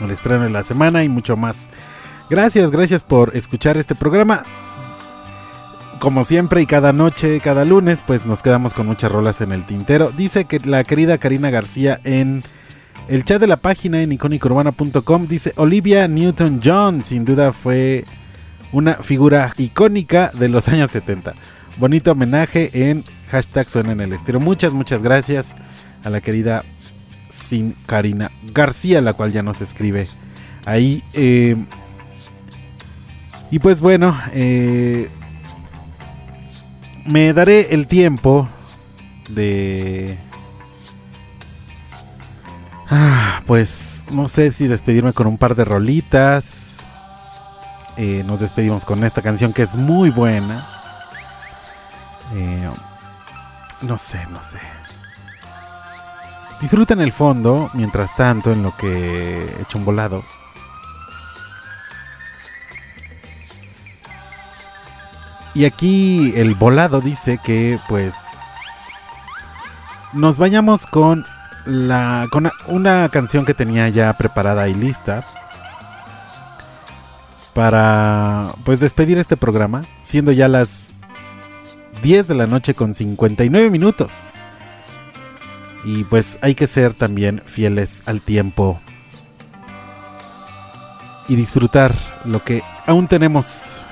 El 0.00 0.10
estreno 0.10 0.44
de 0.44 0.50
la 0.50 0.64
semana 0.64 1.04
y 1.04 1.08
mucho 1.08 1.36
más. 1.36 1.68
Gracias, 2.30 2.70
gracias 2.70 3.02
por 3.02 3.36
escuchar 3.36 3.76
este 3.76 3.94
programa. 3.94 4.44
Como 5.98 6.24
siempre 6.24 6.62
y 6.62 6.66
cada 6.66 6.92
noche, 6.92 7.40
cada 7.40 7.64
lunes, 7.64 8.02
pues 8.06 8.24
nos 8.24 8.42
quedamos 8.42 8.74
con 8.74 8.86
muchas 8.86 9.10
rolas 9.10 9.40
en 9.40 9.52
el 9.52 9.66
tintero. 9.66 10.10
Dice 10.10 10.44
que 10.44 10.60
la 10.60 10.84
querida 10.84 11.18
Karina 11.18 11.50
García 11.50 12.00
en 12.04 12.42
el 13.08 13.24
chat 13.24 13.40
de 13.40 13.46
la 13.46 13.56
página 13.56 14.02
en 14.02 14.12
icónicourbana.com 14.12 15.26
dice 15.26 15.54
Olivia 15.56 16.06
Newton-John, 16.06 17.02
sin 17.02 17.24
duda 17.24 17.52
fue 17.52 18.04
una 18.70 18.94
figura 18.96 19.52
icónica 19.56 20.30
de 20.34 20.48
los 20.48 20.68
años 20.68 20.90
70. 20.90 21.34
Bonito 21.78 22.12
homenaje 22.12 22.70
en 22.90 23.04
hashtag 23.28 23.68
suena 23.68 23.92
en 23.92 24.00
el 24.00 24.12
estilo. 24.12 24.40
Muchas, 24.40 24.72
muchas 24.72 25.02
gracias 25.02 25.54
a 26.04 26.10
la 26.10 26.20
querida 26.20 26.64
Sin 27.30 27.72
Karina 27.86 28.30
García, 28.52 29.00
la 29.00 29.12
cual 29.12 29.32
ya 29.32 29.42
nos 29.42 29.60
escribe 29.60 30.08
ahí. 30.64 31.02
eh, 31.12 31.56
y 33.50 33.58
pues 33.60 33.80
bueno, 33.80 34.18
eh, 34.32 35.08
me 37.06 37.32
daré 37.32 37.72
el 37.74 37.86
tiempo 37.86 38.48
de... 39.30 40.18
Ah, 42.90 43.42
pues 43.46 44.04
no 44.10 44.28
sé 44.28 44.52
si 44.52 44.66
despedirme 44.66 45.12
con 45.12 45.26
un 45.26 45.38
par 45.38 45.54
de 45.54 45.64
rolitas. 45.64 46.86
Eh, 47.96 48.22
nos 48.26 48.40
despedimos 48.40 48.84
con 48.84 49.02
esta 49.04 49.22
canción 49.22 49.52
que 49.52 49.62
es 49.62 49.74
muy 49.74 50.10
buena. 50.10 50.66
Eh, 52.34 52.68
no 53.82 53.98
sé, 53.98 54.26
no 54.30 54.42
sé. 54.42 54.58
Disfruten 56.60 57.00
el 57.00 57.12
fondo 57.12 57.70
mientras 57.74 58.16
tanto 58.16 58.52
en 58.52 58.62
lo 58.62 58.76
que 58.76 59.44
he 59.44 59.62
hecho 59.62 59.78
un 59.78 59.84
volado. 59.84 60.24
Y 65.54 65.64
aquí 65.64 66.32
el 66.36 66.54
volado 66.54 67.00
dice 67.00 67.38
que 67.42 67.78
pues 67.88 68.14
nos 70.12 70.38
vayamos 70.38 70.86
con 70.86 71.24
la 71.64 72.26
con 72.30 72.50
una 72.66 73.08
canción 73.08 73.44
que 73.44 73.54
tenía 73.54 73.88
ya 73.88 74.12
preparada 74.14 74.68
y 74.68 74.74
lista 74.74 75.24
para 77.54 78.52
pues 78.64 78.78
despedir 78.78 79.18
este 79.18 79.36
programa, 79.36 79.82
siendo 80.02 80.30
ya 80.32 80.48
las 80.48 80.94
10 82.02 82.28
de 82.28 82.34
la 82.34 82.46
noche 82.46 82.74
con 82.74 82.94
59 82.94 83.70
minutos. 83.70 84.32
Y 85.84 86.04
pues 86.04 86.38
hay 86.40 86.54
que 86.54 86.66
ser 86.66 86.94
también 86.94 87.42
fieles 87.44 88.02
al 88.06 88.20
tiempo 88.20 88.80
y 91.28 91.36
disfrutar 91.36 91.94
lo 92.24 92.42
que 92.42 92.62
aún 92.86 93.06
tenemos 93.06 93.84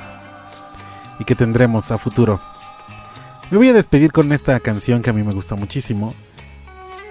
y 1.18 1.24
que 1.24 1.34
tendremos 1.34 1.90
a 1.90 1.98
futuro. 1.98 2.40
Me 3.50 3.58
voy 3.58 3.68
a 3.68 3.72
despedir 3.72 4.10
con 4.10 4.32
esta 4.32 4.58
canción 4.60 5.02
que 5.02 5.10
a 5.10 5.12
mí 5.12 5.22
me 5.22 5.32
gusta 5.32 5.54
muchísimo. 5.54 6.14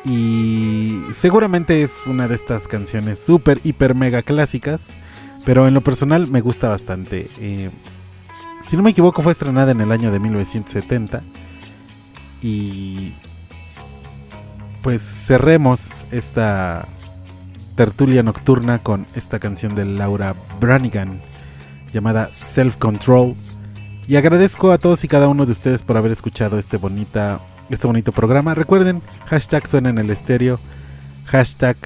Y 0.04 1.00
seguramente 1.14 1.82
es 1.82 2.06
una 2.06 2.28
de 2.28 2.36
estas 2.36 2.68
canciones 2.68 3.20
súper, 3.20 3.60
hiper, 3.64 3.96
mega 3.96 4.22
clásicas. 4.22 4.90
Pero 5.46 5.68
en 5.68 5.74
lo 5.74 5.82
personal 5.82 6.28
me 6.30 6.42
gusta 6.42 6.70
bastante. 6.70 7.28
Eh, 7.40 7.70
si 8.62 8.78
no 8.78 8.84
me 8.84 8.92
equivoco 8.92 9.22
fue 9.22 9.32
estrenada 9.32 9.72
en 9.72 9.82
el 9.82 9.92
año 9.92 10.12
de 10.12 10.20
1970. 10.20 11.22
Y 12.42 13.14
pues 14.82 15.02
cerremos 15.02 16.06
esta 16.12 16.88
tertulia 17.76 18.24
nocturna 18.24 18.80
con 18.84 19.08
esta 19.16 19.40
canción 19.40 19.76
de 19.76 19.86
Laura 19.86 20.36
Branigan 20.60 21.20
llamada 21.92 22.30
Self 22.32 22.78
Control. 22.78 23.36
Y 24.08 24.18
agradezco 24.18 24.72
a 24.72 24.78
todos 24.78 25.04
y 25.04 25.08
cada 25.08 25.28
uno 25.28 25.46
de 25.46 25.52
ustedes 25.52 25.84
por 25.84 25.98
haber 25.98 26.12
escuchado 26.12 26.60
este, 26.60 26.78
bonita, 26.78 27.40
este 27.70 27.88
bonito 27.88 28.12
programa. 28.12 28.54
Recuerden, 28.54 29.02
hashtag 29.26 29.66
suena 29.66 29.90
en 29.90 29.98
el 29.98 30.12
estéreo, 30.12 30.60
hashtag 31.26 31.78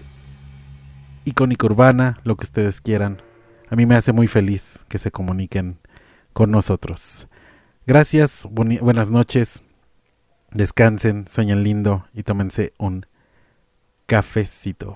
icónica 1.24 1.66
urbana, 1.66 2.20
lo 2.24 2.36
que 2.36 2.44
ustedes 2.44 2.82
quieran. 2.82 3.22
A 3.70 3.76
mí 3.76 3.86
me 3.86 3.96
hace 3.96 4.12
muy 4.12 4.28
feliz 4.28 4.86
que 4.90 5.00
se 5.00 5.12
comuniquen 5.12 5.78
con 6.34 6.52
nosotros. 6.52 7.28
Gracias, 7.86 8.48
buenas 8.52 9.12
noches, 9.12 9.64
descansen, 10.52 11.28
sueñen 11.28 11.64
lindo 11.64 12.06
y 12.14 12.24
tómense 12.24 12.74
un 12.78 13.06
cafecito. 14.06 14.96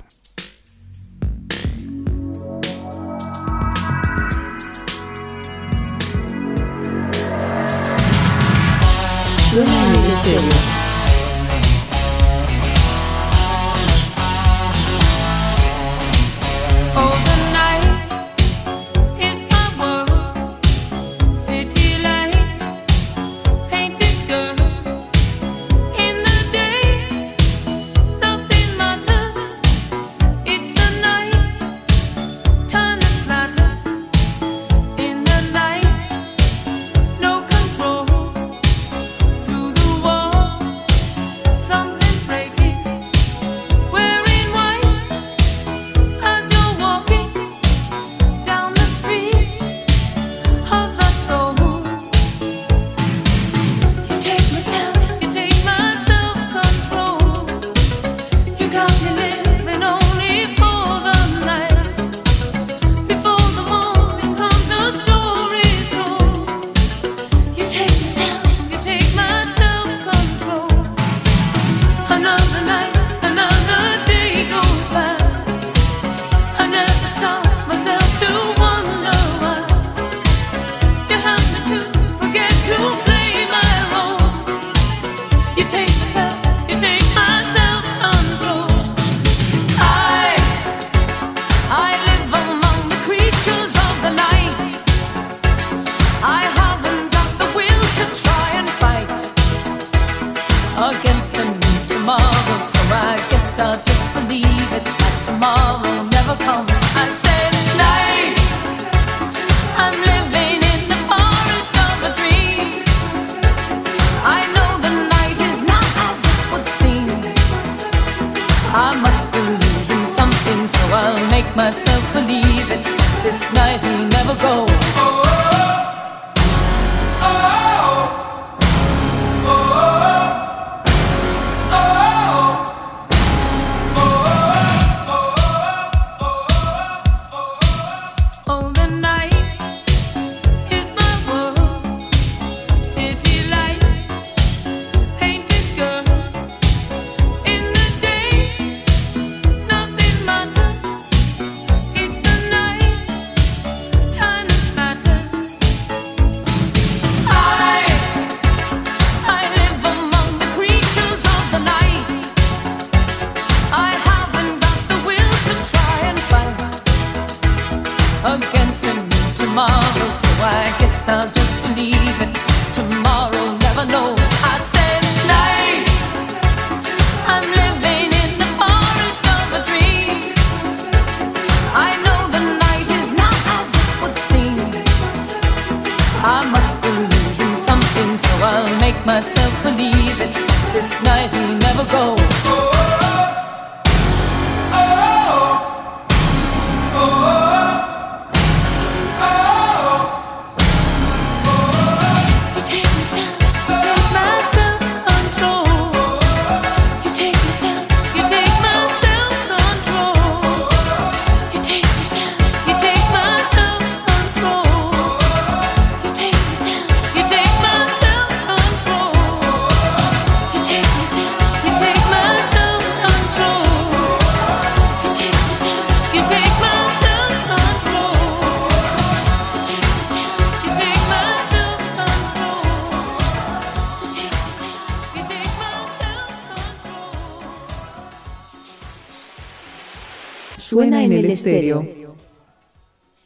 Suena 240.84 241.02
en 241.06 241.14
el 241.14 241.26
estéreo. 241.28 242.03